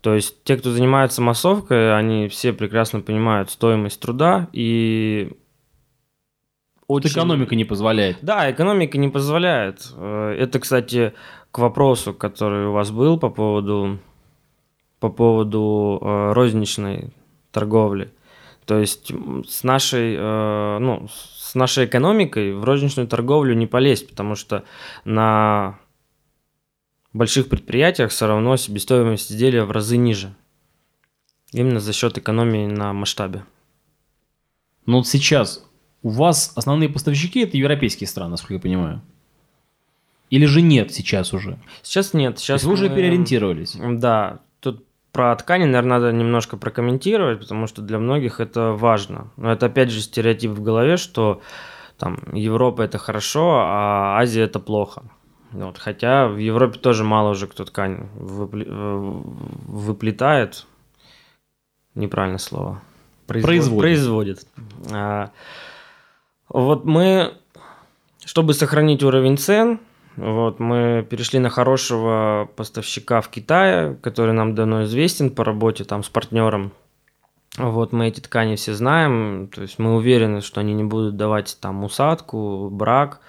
То 0.00 0.14
есть 0.14 0.42
те, 0.44 0.56
кто 0.56 0.70
занимается 0.70 1.20
массовкой, 1.20 1.94
они 1.96 2.28
все 2.28 2.54
прекрасно 2.54 3.00
понимают 3.00 3.50
стоимость 3.50 4.00
труда 4.00 4.48
и 4.52 5.30
очень... 6.86 7.10
экономика 7.10 7.54
не 7.54 7.64
позволяет. 7.64 8.16
Да, 8.22 8.50
экономика 8.50 8.98
не 8.98 9.08
позволяет. 9.08 9.92
Э, 9.94 10.34
это, 10.38 10.58
кстати, 10.58 11.12
к 11.52 11.58
вопросу, 11.58 12.14
который 12.14 12.66
у 12.66 12.72
вас 12.72 12.90
был 12.90 13.18
по 13.18 13.28
поводу, 13.28 13.98
по 14.98 15.10
поводу 15.10 15.98
э, 16.00 16.32
розничной 16.32 17.12
торговли. 17.52 18.10
То 18.66 18.78
есть 18.78 19.12
с 19.48 19.64
нашей, 19.64 20.14
э, 20.16 20.78
ну, 20.78 21.08
с 21.36 21.54
нашей 21.54 21.86
экономикой 21.86 22.54
в 22.54 22.64
розничную 22.64 23.08
торговлю 23.08 23.54
не 23.54 23.66
полезть, 23.66 24.08
потому 24.08 24.34
что 24.36 24.64
на 25.04 25.78
больших 27.12 27.48
предприятиях 27.48 28.10
все 28.10 28.26
равно 28.26 28.56
себестоимость 28.56 29.32
изделия 29.32 29.64
в 29.64 29.70
разы 29.70 29.96
ниже. 29.96 30.34
Именно 31.52 31.80
за 31.80 31.92
счет 31.92 32.16
экономии 32.16 32.66
на 32.66 32.92
масштабе. 32.92 33.44
Но 34.86 34.98
вот 34.98 35.08
сейчас 35.08 35.64
у 36.02 36.10
вас 36.10 36.52
основные 36.54 36.88
поставщики 36.88 37.40
это 37.40 37.56
европейские 37.56 38.06
страны, 38.06 38.30
насколько 38.30 38.54
я 38.54 38.60
понимаю. 38.60 39.02
Или 40.30 40.46
же 40.46 40.62
нет 40.62 40.92
сейчас 40.92 41.32
уже? 41.34 41.58
Сейчас 41.82 42.14
нет. 42.14 42.38
Сейчас 42.38 42.62
вы 42.62 42.74
уже 42.74 42.88
переориентировались. 42.88 43.76
Да. 43.98 44.40
Тут 44.60 44.86
про 45.12 45.34
ткани, 45.36 45.64
наверное, 45.64 45.98
надо 45.98 46.12
немножко 46.12 46.56
прокомментировать, 46.56 47.40
потому 47.40 47.66
что 47.66 47.82
для 47.82 47.98
многих 47.98 48.40
это 48.40 48.72
важно. 48.72 49.28
Но 49.36 49.52
это 49.52 49.66
опять 49.66 49.90
же 49.90 50.00
стереотип 50.00 50.50
в 50.52 50.62
голове, 50.62 50.96
что 50.96 51.40
там 51.98 52.18
Европа 52.32 52.82
это 52.82 52.98
хорошо, 52.98 53.60
а 53.60 54.18
Азия 54.18 54.42
это 54.42 54.60
плохо. 54.60 55.02
Вот, 55.52 55.78
хотя 55.78 56.28
в 56.28 56.36
Европе 56.36 56.78
тоже 56.78 57.02
мало 57.02 57.30
уже 57.30 57.46
кто 57.48 57.64
ткань. 57.64 58.08
Э, 58.18 59.20
выплетает. 59.66 60.66
Неправильное 61.94 62.38
слово. 62.38 62.80
Производ... 63.26 63.80
Производит. 63.80 63.80
Производит. 63.80 64.46
А, 64.92 65.30
вот 66.48 66.84
мы, 66.84 67.34
чтобы 68.24 68.54
сохранить 68.54 69.02
уровень 69.02 69.36
цен, 69.36 69.80
вот, 70.16 70.60
мы 70.60 71.06
перешли 71.08 71.38
на 71.38 71.50
хорошего 71.50 72.48
поставщика 72.56 73.20
в 73.20 73.28
Китае, 73.28 73.96
который 74.02 74.34
нам 74.34 74.54
давно 74.54 74.84
известен 74.84 75.30
по 75.30 75.44
работе 75.44 75.84
там 75.84 76.02
с 76.02 76.08
партнером. 76.08 76.72
Вот 77.56 77.92
мы 77.92 78.08
эти 78.08 78.20
ткани 78.20 78.56
все 78.56 78.74
знаем, 78.74 79.48
то 79.48 79.62
есть 79.62 79.78
мы 79.78 79.96
уверены, 79.96 80.40
что 80.40 80.60
они 80.60 80.72
не 80.72 80.84
будут 80.84 81.16
давать 81.16 81.58
там 81.60 81.82
усадку, 81.84 82.68
брак, 82.70 83.20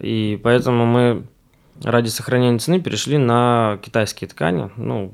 и 0.00 0.40
поэтому 0.42 0.86
мы 0.86 1.26
ради 1.82 2.08
сохранения 2.08 2.58
цены 2.58 2.80
перешли 2.80 3.18
на 3.18 3.78
китайские 3.82 4.28
ткани. 4.28 4.70
Ну, 4.76 5.12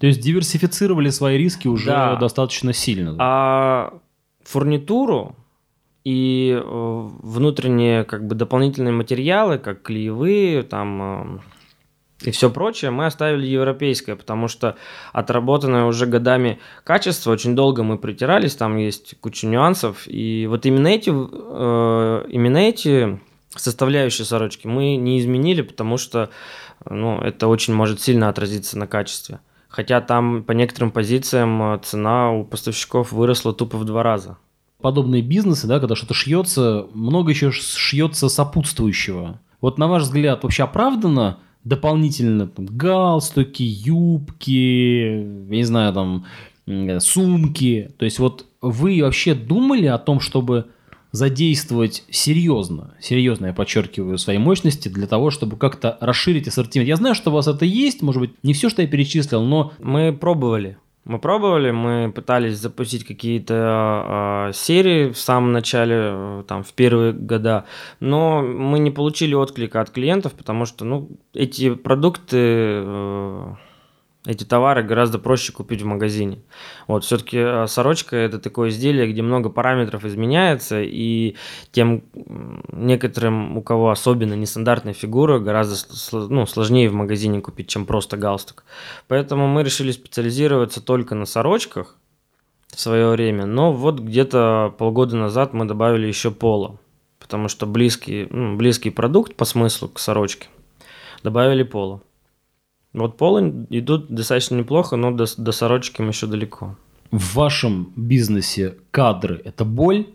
То 0.00 0.06
есть 0.06 0.20
диверсифицировали 0.20 1.10
свои 1.10 1.36
риски 1.36 1.68
уже 1.68 1.86
да. 1.86 2.16
достаточно 2.16 2.72
сильно. 2.72 3.16
А 3.18 3.94
фурнитуру, 4.44 5.36
и 6.04 6.58
э, 6.60 7.08
внутренние 7.22 8.04
как 8.04 8.26
бы 8.26 8.34
дополнительные 8.34 8.92
материалы, 8.92 9.58
как 9.58 9.82
клеевые, 9.82 10.62
там 10.62 11.02
э, 11.02 11.38
и 12.24 12.30
все 12.30 12.50
прочее, 12.50 12.90
мы 12.90 13.06
оставили 13.06 13.46
европейское, 13.46 14.16
потому 14.16 14.48
что 14.48 14.76
отработанное 15.12 15.84
уже 15.84 16.06
годами 16.06 16.60
качество, 16.84 17.32
очень 17.32 17.56
долго 17.56 17.82
мы 17.82 17.98
притирались, 17.98 18.54
там 18.54 18.76
есть 18.76 19.16
куча 19.20 19.46
нюансов, 19.46 20.04
и 20.06 20.46
вот 20.48 20.66
именно 20.66 20.88
эти, 20.88 21.10
э, 21.10 22.26
именно 22.28 22.58
эти 22.58 23.20
составляющие 23.54 24.24
сорочки 24.24 24.66
мы 24.66 24.96
не 24.96 25.18
изменили, 25.20 25.62
потому 25.62 25.98
что 25.98 26.30
ну, 26.88 27.20
это 27.20 27.48
очень 27.48 27.74
может 27.74 28.00
сильно 28.00 28.28
отразиться 28.28 28.78
на 28.78 28.86
качестве. 28.86 29.40
Хотя 29.68 30.00
там 30.00 30.42
по 30.42 30.52
некоторым 30.52 30.90
позициям 30.90 31.80
цена 31.82 32.32
у 32.32 32.44
поставщиков 32.44 33.12
выросла 33.12 33.54
тупо 33.54 33.78
в 33.78 33.84
два 33.84 34.02
раза 34.02 34.36
подобные 34.82 35.22
бизнесы, 35.22 35.66
да, 35.66 35.80
когда 35.80 35.96
что-то 35.96 36.14
шьется, 36.14 36.86
много 36.92 37.30
еще 37.30 37.50
шьется 37.50 38.28
сопутствующего. 38.28 39.40
Вот 39.60 39.78
на 39.78 39.88
ваш 39.88 40.02
взгляд, 40.02 40.42
вообще 40.42 40.64
оправдано 40.64 41.38
дополнительно 41.64 42.48
там, 42.48 42.66
галстуки, 42.66 43.62
юбки, 43.62 45.20
я 45.50 45.56
не 45.56 45.64
знаю, 45.64 45.92
там, 45.92 46.26
сумки. 47.00 47.92
То 47.96 48.04
есть 48.04 48.18
вот 48.18 48.46
вы 48.60 49.00
вообще 49.02 49.34
думали 49.34 49.86
о 49.86 49.98
том, 49.98 50.20
чтобы 50.20 50.66
задействовать 51.12 52.04
серьезно, 52.10 52.94
серьезно, 52.98 53.46
я 53.46 53.52
подчеркиваю, 53.52 54.16
свои 54.16 54.38
мощности 54.38 54.88
для 54.88 55.06
того, 55.06 55.30
чтобы 55.30 55.56
как-то 55.56 55.98
расширить 56.00 56.48
ассортимент. 56.48 56.88
Я 56.88 56.96
знаю, 56.96 57.14
что 57.14 57.30
у 57.30 57.34
вас 57.34 57.46
это 57.46 57.66
есть, 57.66 58.02
может 58.02 58.20
быть, 58.20 58.30
не 58.42 58.54
все, 58.54 58.70
что 58.70 58.82
я 58.82 58.88
перечислил, 58.88 59.44
но... 59.44 59.72
Мы 59.78 60.12
пробовали. 60.12 60.78
Мы 61.04 61.18
пробовали, 61.18 61.72
мы 61.72 62.12
пытались 62.14 62.58
запустить 62.58 63.04
какие-то 63.04 64.48
э, 64.50 64.52
серии 64.54 65.10
в 65.10 65.18
самом 65.18 65.52
начале, 65.52 65.96
э, 65.98 66.44
там, 66.46 66.62
в 66.62 66.72
первые 66.74 67.12
года, 67.12 67.64
но 67.98 68.40
мы 68.40 68.78
не 68.78 68.92
получили 68.92 69.34
отклика 69.34 69.80
от 69.80 69.90
клиентов, 69.90 70.34
потому 70.34 70.64
что, 70.64 70.84
ну, 70.84 71.08
эти 71.34 71.74
продукты... 71.74 72.36
Э, 72.38 73.54
эти 74.24 74.44
товары 74.44 74.84
гораздо 74.84 75.18
проще 75.18 75.52
купить 75.52 75.82
в 75.82 75.86
магазине. 75.86 76.38
Вот, 76.86 77.04
все-таки 77.04 77.38
э, 77.38 77.66
сорочка 77.66 78.16
это 78.16 78.38
такое 78.38 78.70
изделие, 78.70 79.10
где 79.10 79.20
много 79.20 79.48
параметров 79.48 80.04
изменяется, 80.04 80.80
и 80.80 81.34
тем 81.72 82.04
некоторым, 82.72 83.56
у 83.56 83.62
кого 83.62 83.90
особенно 83.90 84.34
нестандартная 84.34 84.92
фигура, 84.92 85.40
гораздо 85.40 85.76
ну, 86.12 86.46
сложнее 86.46 86.88
в 86.88 86.94
магазине 86.94 87.40
купить, 87.40 87.68
чем 87.68 87.84
просто 87.84 88.16
галстук. 88.16 88.64
Поэтому 89.08 89.48
мы 89.48 89.64
решили 89.64 89.90
специализироваться 89.90 90.80
только 90.80 91.16
на 91.16 91.26
сорочках 91.26 91.96
в 92.68 92.80
свое 92.80 93.08
время, 93.08 93.44
но 93.44 93.72
вот 93.72 93.98
где-то 93.98 94.72
полгода 94.78 95.16
назад 95.16 95.52
мы 95.52 95.64
добавили 95.64 96.06
еще 96.06 96.30
поло, 96.30 96.78
потому 97.18 97.48
что 97.48 97.66
близкий, 97.66 98.28
ну, 98.30 98.56
близкий 98.56 98.90
продукт 98.90 99.34
по 99.34 99.44
смыслу 99.44 99.88
к 99.88 99.98
сорочке 99.98 100.46
добавили 101.24 101.64
поло. 101.64 102.02
Вот 102.92 103.16
полы 103.16 103.66
идут 103.70 104.10
достаточно 104.10 104.56
неплохо, 104.56 104.96
но 104.96 105.10
до, 105.10 105.24
до 105.36 105.52
сорочки 105.52 106.02
еще 106.02 106.26
далеко. 106.26 106.76
В 107.10 107.34
вашем 107.34 107.92
бизнесе 107.96 108.76
кадры– 108.90 109.40
это 109.44 109.64
боль? 109.64 110.06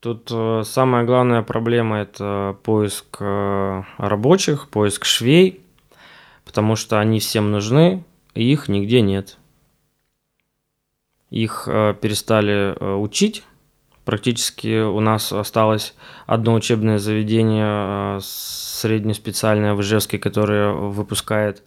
Тут 0.00 0.30
э, 0.32 0.62
самая 0.64 1.04
главная 1.04 1.42
проблема– 1.42 1.98
это 1.98 2.56
поиск 2.64 3.18
э, 3.20 3.82
рабочих, 3.98 4.68
поиск 4.68 5.04
швей, 5.04 5.60
потому 6.44 6.74
что 6.74 6.98
они 6.98 7.20
всем 7.20 7.52
нужны, 7.52 8.04
и 8.34 8.50
их 8.50 8.68
нигде 8.68 9.00
нет. 9.00 9.38
Их 11.30 11.68
э, 11.68 11.94
перестали 12.00 12.76
э, 12.78 12.94
учить. 12.94 13.44
Практически 14.04 14.82
у 14.82 14.98
нас 14.98 15.32
осталось 15.32 15.94
одно 16.26 16.54
учебное 16.54 16.98
заведение 16.98 18.16
э, 18.16 18.20
среднеспециальное 18.82 19.74
в 19.74 19.80
Ижевске, 19.80 20.18
которое 20.18 20.72
выпускает 20.72 21.62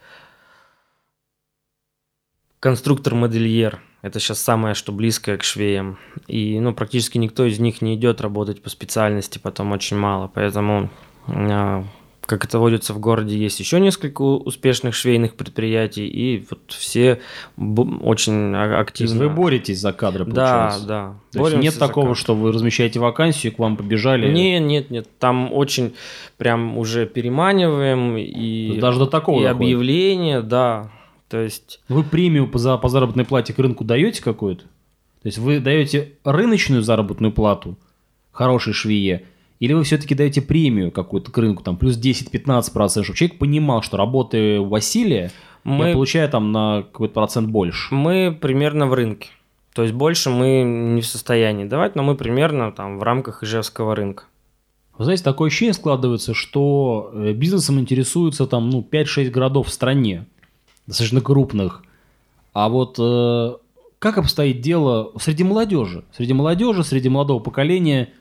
конструктор-модельер. 2.60 3.82
Это 4.01 4.19
сейчас 4.19 4.39
самое, 4.39 4.75
что 4.75 4.91
близкое 4.91 5.38
к 5.38 5.43
швеям. 5.43 5.97
И 6.28 6.60
ну, 6.60 6.73
практически 6.73 7.17
никто 7.17 7.45
из 7.45 7.60
них 7.60 7.82
не 7.82 7.95
идет 7.95 8.21
работать 8.21 8.62
по 8.62 8.69
специальности, 8.69 9.39
потом 9.39 9.71
очень 9.71 9.97
мало. 9.97 10.28
Поэтому, 10.28 10.89
а, 11.28 11.84
как 12.25 12.45
это 12.45 12.59
водится 12.59 12.93
в 12.93 12.99
городе, 12.99 13.38
есть 13.38 13.59
еще 13.59 13.79
несколько 13.79 14.21
успешных 14.21 14.95
швейных 14.95 15.35
предприятий, 15.35 16.07
и 16.07 16.45
вот 16.49 16.59
все 16.67 17.21
очень 17.57 18.55
активно... 18.55 18.85
То 18.91 19.03
есть 19.03 19.15
вы 19.15 19.29
боретесь 19.29 19.79
за 19.79 19.93
кадры, 19.93 20.25
получается? 20.25 20.85
Да, 20.85 21.15
да. 21.31 21.39
То 21.39 21.47
есть 21.47 21.61
нет 21.61 21.77
такого, 21.77 22.15
что 22.15 22.35
вы 22.35 22.51
размещаете 22.51 22.99
вакансию, 22.99 23.51
и 23.51 23.55
к 23.55 23.59
вам 23.59 23.77
побежали? 23.77 24.31
Нет, 24.31 24.63
нет, 24.63 24.89
нет. 24.89 25.07
Там 25.19 25.53
очень 25.53 25.93
прям 26.38 26.77
уже 26.77 27.05
переманиваем, 27.05 28.17
и, 28.17 28.79
Даже 28.79 28.99
до 28.99 29.05
такого 29.05 29.41
и 29.41 29.45
объявления, 29.45 30.41
да. 30.41 30.91
То 31.29 31.41
есть... 31.41 31.81
Вы 31.89 32.03
премию 32.03 32.49
за, 32.53 32.77
по 32.77 32.89
заработной 32.89 33.25
плате 33.25 33.53
к 33.53 33.59
рынку 33.59 33.83
даете 33.83 34.23
какую-то? 34.23 34.63
То 34.63 35.27
есть 35.27 35.38
вы 35.38 35.59
даете 35.59 36.13
рыночную 36.23 36.83
заработную 36.83 37.31
плату 37.31 37.77
хорошей 38.31 38.73
швее, 38.73 39.25
или 39.59 39.73
вы 39.73 39.83
все-таки 39.83 40.15
даете 40.15 40.41
премию 40.41 40.91
какую-то 40.91 41.31
к 41.31 41.37
рынку, 41.37 41.63
там 41.63 41.77
плюс 41.77 41.97
10-15%, 41.97 43.03
чтобы 43.03 43.17
человек 43.17 43.37
понимал, 43.37 43.81
что 43.81 43.97
работая 43.97 44.59
у 44.59 44.65
Василия, 44.65 45.31
мы... 45.63 45.87
я 45.87 45.93
получаю 45.93 46.29
там 46.29 46.51
на 46.51 46.83
какой-то 46.83 47.13
процент 47.13 47.49
больше? 47.49 47.93
Мы 47.93 48.37
примерно 48.39 48.87
в 48.87 48.93
рынке. 48.93 49.29
То 49.73 49.81
есть 49.83 49.93
больше 49.93 50.29
мы 50.29 50.63
не 50.63 51.01
в 51.01 51.05
состоянии 51.05 51.65
давать, 51.65 51.95
но 51.95 52.03
мы 52.03 52.15
примерно 52.15 52.71
там 52.71 52.97
в 52.97 53.03
рамках 53.03 53.43
Ижевского 53.43 53.95
рынка. 53.95 54.25
Вы 54.97 55.03
знаете, 55.03 55.23
такое 55.23 55.47
ощущение 55.47 55.73
складывается, 55.73 56.33
что 56.33 57.11
э, 57.13 57.33
бизнесом 57.33 57.79
интересуются 57.79 58.47
там 58.47 58.69
ну, 58.69 58.87
5-6 58.89 59.29
городов 59.29 59.67
в 59.67 59.71
стране 59.71 60.25
достаточно 60.87 61.19
крупных. 61.19 61.83
А 62.53 62.69
вот 62.69 62.95
э, 62.99 63.55
как 63.99 64.17
обстоит 64.17 64.61
дело 64.61 65.11
среди 65.19 65.43
молодежи? 65.43 66.05
Среди 66.15 66.31
молодежи, 66.33 66.83
среди 66.85 67.09
молодого 67.09 67.39
поколения, 67.39 68.13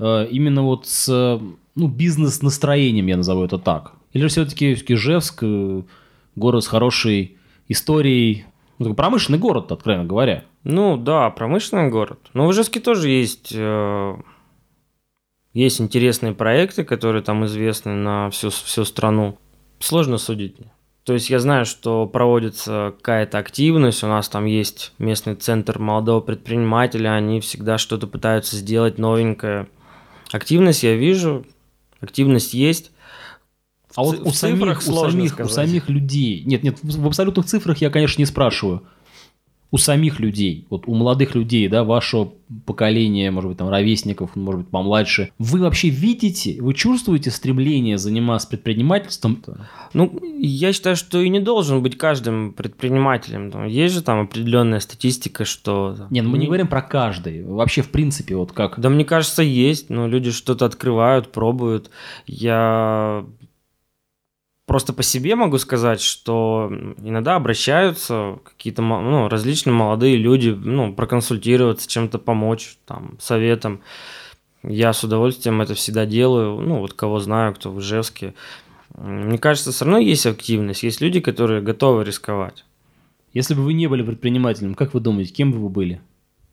именно 0.00 0.62
вот 0.62 0.86
с 0.86 1.40
ну, 1.74 1.88
бизнес-настроением, 1.88 3.06
я 3.06 3.16
назову 3.16 3.44
это 3.44 3.58
так. 3.58 3.92
Или 4.12 4.26
все-таки 4.28 4.74
Ижевск, 4.74 5.40
э, 5.42 5.82
город 6.36 6.64
с 6.64 6.68
хорошей 6.68 7.38
историей, 7.68 8.44
ну, 8.78 8.86
такой 8.86 8.96
промышленный 8.96 9.38
город, 9.38 9.70
откровенно 9.72 10.04
говоря. 10.04 10.44
Ну 10.64 10.96
да, 10.96 11.30
промышленный 11.30 11.90
город. 11.90 12.18
Но 12.34 12.46
в 12.46 12.52
Ижевске 12.52 12.80
тоже 12.80 13.08
есть, 13.08 13.52
э, 13.54 14.14
есть 15.52 15.80
интересные 15.80 16.34
проекты, 16.34 16.84
которые 16.84 17.22
там 17.22 17.44
известны 17.46 17.92
на 17.94 18.30
всю, 18.30 18.50
всю 18.50 18.84
страну. 18.84 19.38
Сложно 19.78 20.18
судить. 20.18 20.56
То 21.04 21.14
есть 21.14 21.30
я 21.30 21.38
знаю, 21.38 21.64
что 21.64 22.06
проводится 22.06 22.92
какая-то 22.98 23.38
активность, 23.38 24.04
у 24.04 24.06
нас 24.06 24.28
там 24.28 24.44
есть 24.44 24.92
местный 24.98 25.34
центр 25.34 25.78
молодого 25.78 26.20
предпринимателя, 26.20 27.14
они 27.14 27.40
всегда 27.40 27.78
что-то 27.78 28.06
пытаются 28.06 28.56
сделать 28.56 28.98
новенькое. 28.98 29.68
Активность 30.32 30.82
я 30.82 30.94
вижу, 30.94 31.44
активность 32.00 32.54
есть. 32.54 32.92
А 33.96 34.02
вот 34.02 34.20
у 34.20 34.30
самих, 34.30 34.78
у, 34.78 35.08
самих, 35.08 35.40
у 35.40 35.48
самих 35.48 35.88
людей, 35.88 36.44
нет, 36.44 36.62
нет, 36.62 36.78
в 36.82 37.06
абсолютных 37.06 37.46
цифрах 37.46 37.78
я, 37.78 37.90
конечно, 37.90 38.20
не 38.20 38.26
спрашиваю 38.26 38.86
у 39.70 39.78
самих 39.78 40.18
людей, 40.20 40.66
вот 40.68 40.84
у 40.86 40.94
молодых 40.94 41.34
людей, 41.34 41.68
да, 41.68 41.84
вашего 41.84 42.32
поколения, 42.66 43.30
может 43.30 43.50
быть, 43.50 43.58
там, 43.58 43.68
ровесников, 43.68 44.34
может 44.34 44.62
быть, 44.62 44.70
помладше, 44.70 45.30
вы 45.38 45.60
вообще 45.60 45.88
видите, 45.88 46.60
вы 46.60 46.74
чувствуете 46.74 47.30
стремление 47.30 47.96
заниматься 47.96 48.48
предпринимательством? 48.48 49.42
Ну, 49.92 50.20
я 50.38 50.72
считаю, 50.72 50.96
что 50.96 51.20
и 51.20 51.28
не 51.28 51.40
должен 51.40 51.82
быть 51.82 51.96
каждым 51.96 52.52
предпринимателем. 52.52 53.66
Есть 53.66 53.94
же 53.94 54.02
там 54.02 54.22
определенная 54.22 54.80
статистика, 54.80 55.44
что... 55.44 55.96
Не, 56.10 56.22
ну 56.22 56.30
мы 56.30 56.38
не, 56.38 56.42
не 56.42 56.46
говорим 56.46 56.66
про 56.66 56.82
каждый. 56.82 57.44
Вообще, 57.44 57.82
в 57.82 57.90
принципе, 57.90 58.34
вот 58.34 58.52
как... 58.52 58.80
Да 58.80 58.88
мне 58.88 59.04
кажется, 59.04 59.42
есть. 59.42 59.90
Но 59.90 60.08
люди 60.08 60.32
что-то 60.32 60.66
открывают, 60.66 61.30
пробуют. 61.30 61.90
Я 62.26 63.24
просто 64.70 64.92
по 64.92 65.02
себе 65.02 65.34
могу 65.34 65.58
сказать, 65.58 66.00
что 66.00 66.72
иногда 67.02 67.34
обращаются 67.34 68.38
какие-то 68.44 68.82
ну, 68.82 69.28
различные 69.28 69.74
молодые 69.74 70.16
люди, 70.16 70.50
ну, 70.50 70.94
проконсультироваться, 70.94 71.88
чем-то 71.88 72.20
помочь, 72.20 72.78
там, 72.86 73.16
советом. 73.18 73.80
Я 74.62 74.92
с 74.92 75.02
удовольствием 75.02 75.60
это 75.60 75.74
всегда 75.74 76.06
делаю, 76.06 76.60
ну, 76.60 76.78
вот 76.78 76.92
кого 76.92 77.18
знаю, 77.18 77.52
кто 77.52 77.72
в 77.72 77.80
Ижевске. 77.80 78.34
Мне 78.96 79.38
кажется, 79.38 79.72
все 79.72 79.86
равно 79.86 79.98
есть 79.98 80.24
активность, 80.24 80.84
есть 80.84 81.00
люди, 81.00 81.18
которые 81.18 81.62
готовы 81.62 82.04
рисковать. 82.04 82.64
Если 83.32 83.54
бы 83.54 83.62
вы 83.64 83.72
не 83.72 83.88
были 83.88 84.04
предпринимателем, 84.04 84.76
как 84.76 84.94
вы 84.94 85.00
думаете, 85.00 85.34
кем 85.34 85.50
бы 85.50 85.58
вы 85.58 85.68
были? 85.68 86.00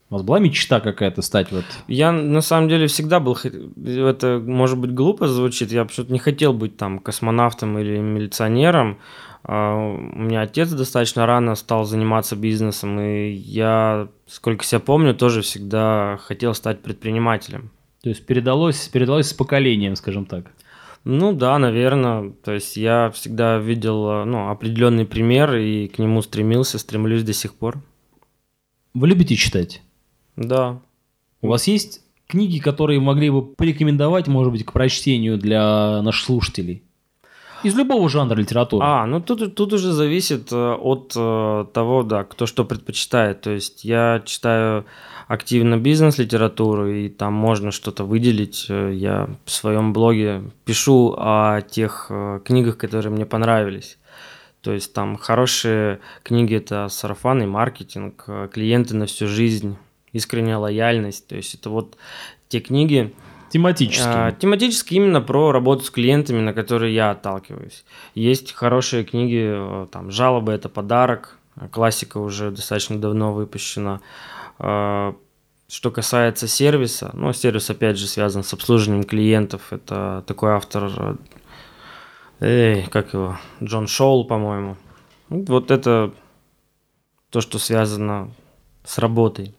У 0.09 0.13
вас 0.13 0.23
была 0.23 0.39
мечта 0.39 0.79
какая-то 0.79 1.21
стать 1.21 1.51
вот? 1.51 1.65
Я 1.87 2.13
на 2.13 2.39
самом 2.39 2.69
деле 2.69 2.87
всегда 2.87 3.19
был, 3.19 3.37
это 3.85 4.41
может 4.43 4.77
быть 4.77 4.93
глупо 4.93 5.27
звучит, 5.27 5.71
я 5.71 5.83
почему-то 5.83 6.13
не 6.13 6.19
хотел 6.19 6.53
быть 6.53 6.77
там 6.77 6.99
космонавтом 6.99 7.77
или 7.77 7.97
милиционером. 7.97 8.99
А, 9.43 9.75
у 9.75 10.19
меня 10.19 10.41
отец 10.41 10.69
достаточно 10.69 11.25
рано 11.25 11.55
стал 11.55 11.83
заниматься 11.83 12.37
бизнесом, 12.37 12.99
и 13.01 13.31
я, 13.31 14.07
сколько 14.27 14.63
себя 14.63 14.79
помню, 14.79 15.13
тоже 15.13 15.41
всегда 15.41 16.17
хотел 16.21 16.53
стать 16.53 16.81
предпринимателем. 16.81 17.71
То 18.01 18.09
есть 18.09 18.25
передалось, 18.25 18.87
передалось 18.87 19.29
с 19.29 19.33
поколением, 19.33 19.97
скажем 19.97 20.25
так. 20.25 20.45
Ну 21.03 21.33
да, 21.33 21.57
наверное. 21.59 22.31
То 22.43 22.53
есть 22.53 22.77
я 22.77 23.11
всегда 23.13 23.57
видел 23.57 24.25
ну, 24.25 24.49
определенный 24.49 25.05
пример 25.05 25.55
и 25.55 25.87
к 25.87 25.99
нему 25.99 26.21
стремился, 26.21 26.79
стремлюсь 26.79 27.23
до 27.23 27.33
сих 27.33 27.55
пор. 27.55 27.81
Вы 28.93 29.09
любите 29.09 29.35
читать? 29.35 29.81
Да. 30.37 30.79
У 31.41 31.49
вас 31.49 31.67
есть 31.67 32.01
книги, 32.27 32.59
которые 32.59 32.99
могли 32.99 33.29
бы 33.29 33.45
порекомендовать, 33.45 34.27
может 34.27 34.53
быть, 34.53 34.65
к 34.65 34.71
прочтению 34.71 35.37
для 35.37 36.01
наших 36.01 36.25
слушателей? 36.25 36.83
Из 37.63 37.75
любого 37.75 38.07
жанра 38.07 38.35
литературы. 38.35 38.85
А, 38.85 39.05
ну 39.07 39.19
тут, 39.19 39.55
тут 39.55 39.73
уже 39.73 39.91
зависит 39.91 40.51
э, 40.51 40.73
от 40.73 41.13
э, 41.15 41.65
того, 41.73 42.03
да, 42.03 42.23
кто 42.23 42.45
что 42.45 42.65
предпочитает. 42.65 43.41
То 43.41 43.49
есть 43.49 43.83
я 43.83 44.21
читаю 44.25 44.85
активно 45.27 45.77
бизнес-литературу, 45.77 46.87
и 46.87 47.09
там 47.09 47.33
можно 47.33 47.71
что-то 47.71 48.03
выделить. 48.03 48.67
Э, 48.69 48.93
я 48.93 49.27
в 49.43 49.51
своем 49.51 49.91
блоге 49.91 50.43
пишу 50.65 51.15
о 51.17 51.61
тех 51.61 52.11
книгах, 52.45 52.77
которые 52.77 53.11
мне 53.11 53.25
понравились. 53.25 53.97
То 54.61 54.71
есть 54.71 54.93
там 54.93 55.17
хорошие 55.17 55.99
книги– 56.23 56.55
это 56.57 56.89
сарафанный 56.89 57.47
маркетинг, 57.47 58.25
клиенты 58.51 58.95
на 58.95 59.07
всю 59.07 59.27
жизнь, 59.27 59.77
искренняя 60.13 60.57
лояльность. 60.57 61.27
То 61.27 61.35
есть 61.35 61.55
это 61.55 61.69
вот 61.69 61.97
те 62.49 62.59
книги, 62.59 63.13
Тематически. 63.49 64.03
А, 64.05 64.31
тематически 64.33 64.95
именно 64.95 65.21
про 65.21 65.53
работу 65.53 65.85
с 65.85 65.89
клиентами, 65.89 66.41
на 66.41 66.53
которые 66.53 66.93
я 66.93 67.11
отталкиваюсь. 67.11 67.85
Есть 68.13 68.51
хорошие 68.51 69.05
книги, 69.05 69.41
э, 69.41 69.87
там 69.89 70.11
«Жалобы– 70.11 70.51
это 70.53 70.67
подарок», 70.67 71.37
классика 71.71 72.17
уже 72.17 72.51
достаточно 72.51 72.99
давно 72.99 73.33
выпущена. 73.33 74.01
А, 74.59 75.15
что 75.69 75.91
касается 75.91 76.47
сервиса, 76.47 77.11
ну, 77.13 77.33
сервис, 77.33 77.69
опять 77.69 77.97
же, 77.97 78.07
связан 78.07 78.43
с 78.43 78.53
обслуживанием 78.53 79.03
клиентов. 79.03 79.71
Это 79.71 80.23
такой 80.27 80.51
автор, 80.51 81.17
эй, 82.39 82.83
как 82.83 83.13
его, 83.13 83.37
Джон 83.61 83.87
Шоул, 83.87 84.25
по-моему. 84.25 84.77
Вот 85.29 85.71
это 85.71 86.13
то, 87.29 87.41
что 87.41 87.59
связано 87.59 88.31
с 88.85 88.97
работой. 88.97 89.56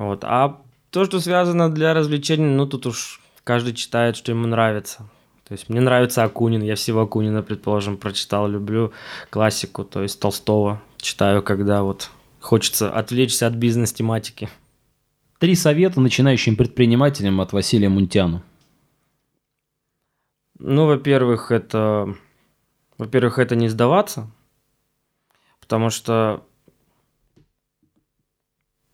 Вот. 0.00 0.24
А 0.24 0.62
то, 0.88 1.04
что 1.04 1.20
связано 1.20 1.70
для 1.70 1.92
развлечений, 1.92 2.46
ну 2.46 2.66
тут 2.66 2.86
уж 2.86 3.20
каждый 3.44 3.74
читает, 3.74 4.16
что 4.16 4.32
ему 4.32 4.46
нравится. 4.46 5.06
То 5.46 5.52
есть 5.52 5.68
мне 5.68 5.80
нравится 5.80 6.24
Акунин, 6.24 6.62
я 6.62 6.74
всего 6.74 7.02
Акунина, 7.02 7.42
предположим, 7.42 7.98
прочитал, 7.98 8.48
люблю 8.48 8.94
классику, 9.28 9.84
то 9.84 10.02
есть 10.02 10.18
Толстого 10.18 10.80
читаю, 10.96 11.42
когда 11.42 11.82
вот 11.82 12.08
хочется 12.40 12.90
отвлечься 12.90 13.46
от 13.46 13.52
бизнес-тематики. 13.52 14.48
Три 15.38 15.54
совета 15.54 16.00
начинающим 16.00 16.56
предпринимателям 16.56 17.38
от 17.42 17.52
Василия 17.52 17.90
Мунтяну. 17.90 18.42
Ну, 20.58 20.86
во-первых, 20.86 21.50
это... 21.50 22.16
Во-первых, 22.96 23.38
это 23.38 23.54
не 23.54 23.68
сдаваться, 23.68 24.30
потому 25.60 25.90
что 25.90 26.42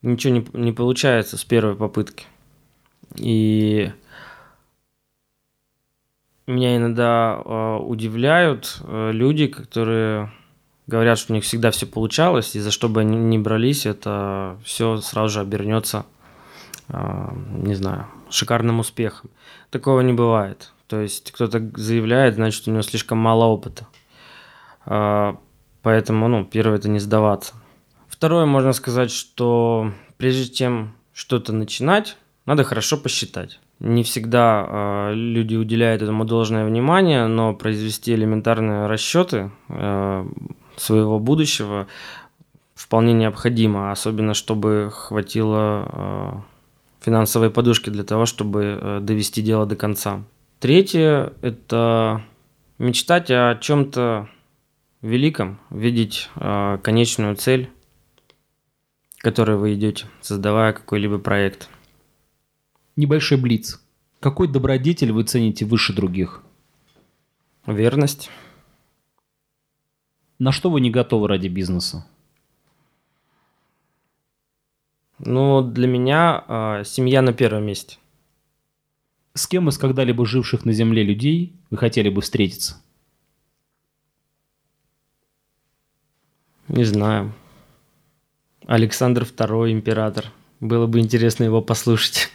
ничего 0.06 0.34
не, 0.34 0.46
не 0.52 0.72
получается 0.72 1.36
с 1.36 1.44
первой 1.44 1.74
попытки. 1.74 2.26
И 3.16 3.90
меня 6.46 6.76
иногда 6.76 7.40
э, 7.44 7.76
удивляют 7.82 8.80
э, 8.82 9.10
люди, 9.12 9.46
которые 9.46 10.32
говорят, 10.86 11.18
что 11.18 11.32
у 11.32 11.36
них 11.36 11.44
всегда 11.44 11.70
все 11.70 11.86
получалось, 11.86 12.54
и 12.54 12.60
за 12.60 12.70
что 12.70 12.88
бы 12.88 13.00
они 13.00 13.16
ни 13.16 13.38
брались, 13.38 13.86
это 13.86 14.56
все 14.64 14.98
сразу 14.98 15.34
же 15.34 15.40
обернется, 15.40 16.06
э, 16.88 17.28
не 17.50 17.74
знаю, 17.74 18.06
шикарным 18.30 18.78
успехом. 18.78 19.30
Такого 19.70 20.00
не 20.00 20.12
бывает. 20.12 20.72
То 20.86 21.00
есть 21.00 21.32
кто-то 21.32 21.70
заявляет, 21.74 22.36
значит, 22.36 22.68
у 22.68 22.70
него 22.70 22.82
слишком 22.82 23.18
мало 23.18 23.46
опыта. 23.46 23.88
Э, 24.84 25.34
поэтому, 25.82 26.28
ну, 26.28 26.44
первое 26.44 26.78
это 26.78 26.88
не 26.88 27.00
сдаваться. 27.00 27.54
Второе, 28.16 28.46
можно 28.46 28.72
сказать, 28.72 29.10
что 29.10 29.92
прежде 30.16 30.50
чем 30.50 30.94
что-то 31.12 31.52
начинать, 31.52 32.16
надо 32.46 32.64
хорошо 32.64 32.96
посчитать. 32.96 33.60
Не 33.78 34.04
всегда 34.04 34.64
э, 34.66 35.12
люди 35.14 35.54
уделяют 35.54 36.00
этому 36.00 36.24
должное 36.24 36.64
внимание, 36.64 37.26
но 37.26 37.52
произвести 37.52 38.14
элементарные 38.14 38.86
расчеты 38.86 39.50
э, 39.68 40.26
своего 40.78 41.18
будущего 41.18 41.88
вполне 42.74 43.12
необходимо, 43.12 43.92
особенно 43.92 44.32
чтобы 44.32 44.88
хватило 44.90 45.86
э, 45.86 46.32
финансовой 47.04 47.50
подушки 47.50 47.90
для 47.90 48.02
того, 48.02 48.24
чтобы 48.24 48.78
э, 48.80 49.00
довести 49.02 49.42
дело 49.42 49.66
до 49.66 49.76
конца. 49.76 50.22
Третье– 50.58 51.34
это 51.42 52.22
мечтать 52.78 53.30
о 53.30 53.58
чем-то 53.60 54.30
великом, 55.02 55.60
видеть 55.68 56.30
э, 56.36 56.78
конечную 56.82 57.36
цель 57.36 57.68
которой 59.26 59.56
вы 59.56 59.74
идете, 59.74 60.06
создавая 60.20 60.72
какой-либо 60.72 61.18
проект. 61.18 61.68
Небольшой 62.94 63.38
блиц. 63.38 63.82
Какой 64.20 64.46
добродетель 64.46 65.10
вы 65.10 65.24
цените 65.24 65.64
выше 65.64 65.92
других? 65.92 66.44
Верность. 67.66 68.30
На 70.38 70.52
что 70.52 70.70
вы 70.70 70.80
не 70.80 70.92
готовы 70.92 71.26
ради 71.26 71.48
бизнеса? 71.48 72.06
Ну, 75.18 75.60
для 75.60 75.88
меня 75.88 76.44
э, 76.46 76.84
семья 76.84 77.20
на 77.20 77.32
первом 77.32 77.66
месте. 77.66 77.98
С 79.34 79.48
кем 79.48 79.68
из 79.68 79.76
когда-либо 79.76 80.24
живших 80.24 80.64
на 80.64 80.72
Земле 80.72 81.02
людей 81.02 81.52
вы 81.70 81.78
хотели 81.78 82.10
бы 82.10 82.20
встретиться? 82.20 82.80
Не 86.68 86.84
знаю. 86.84 87.34
Александр 88.66 89.22
II, 89.22 89.70
император. 89.70 90.32
Было 90.58 90.86
бы 90.86 90.98
интересно 90.98 91.44
его 91.44 91.62
послушать. 91.62 92.28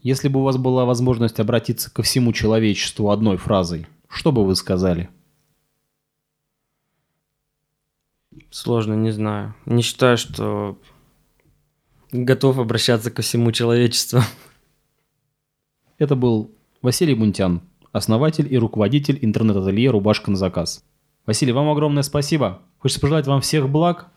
Если 0.00 0.28
бы 0.28 0.40
у 0.40 0.42
вас 0.42 0.56
была 0.56 0.84
возможность 0.84 1.38
обратиться 1.38 1.92
ко 1.92 2.02
всему 2.02 2.32
человечеству 2.32 3.10
одной 3.10 3.36
фразой, 3.36 3.86
что 4.08 4.32
бы 4.32 4.44
вы 4.44 4.56
сказали? 4.56 5.10
Сложно, 8.50 8.94
не 8.94 9.10
знаю. 9.10 9.54
Не 9.66 9.82
считаю, 9.82 10.16
что 10.16 10.78
готов 12.10 12.58
обращаться 12.58 13.10
ко 13.10 13.22
всему 13.22 13.52
человечеству. 13.52 14.20
Это 15.98 16.16
был 16.16 16.50
Василий 16.80 17.14
Мунтян, 17.14 17.60
основатель 17.92 18.52
и 18.52 18.58
руководитель 18.58 19.18
интернет-ателье 19.20 19.90
«Рубашка 19.90 20.30
на 20.30 20.36
заказ». 20.36 20.84
Василий, 21.26 21.52
вам 21.52 21.68
огромное 21.68 22.02
спасибо. 22.02 22.62
Хочется 22.78 23.00
пожелать 23.00 23.26
вам 23.26 23.40
всех 23.40 23.68
благ, 23.68 24.10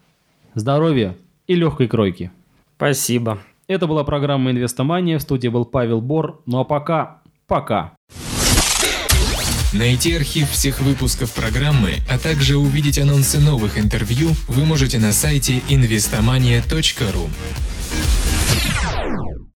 здоровья 0.56 1.16
и 1.48 1.56
легкой 1.56 1.88
кройки. 1.88 2.32
Спасибо. 2.78 3.40
Это 3.68 3.88
была 3.88 4.04
программа 4.04 4.52
«Инвестомания». 4.52 5.20
В 5.20 5.22
студии 5.22 5.48
был 5.48 5.66
Павел 5.66 6.02
Бор. 6.02 6.42
Ну 6.46 6.60
а 6.60 6.64
пока, 6.64 7.22
пока. 7.48 7.94
Найти 9.74 10.16
архив 10.16 10.50
всех 10.52 10.80
выпусков 10.82 11.34
программы, 11.34 11.96
а 12.10 12.18
также 12.18 12.58
увидеть 12.58 12.98
анонсы 12.98 13.40
новых 13.40 13.78
интервью 13.78 14.30
вы 14.48 14.64
можете 14.64 15.00
на 15.00 15.12
сайте 15.12 15.62
investomania.ru. 15.70 17.30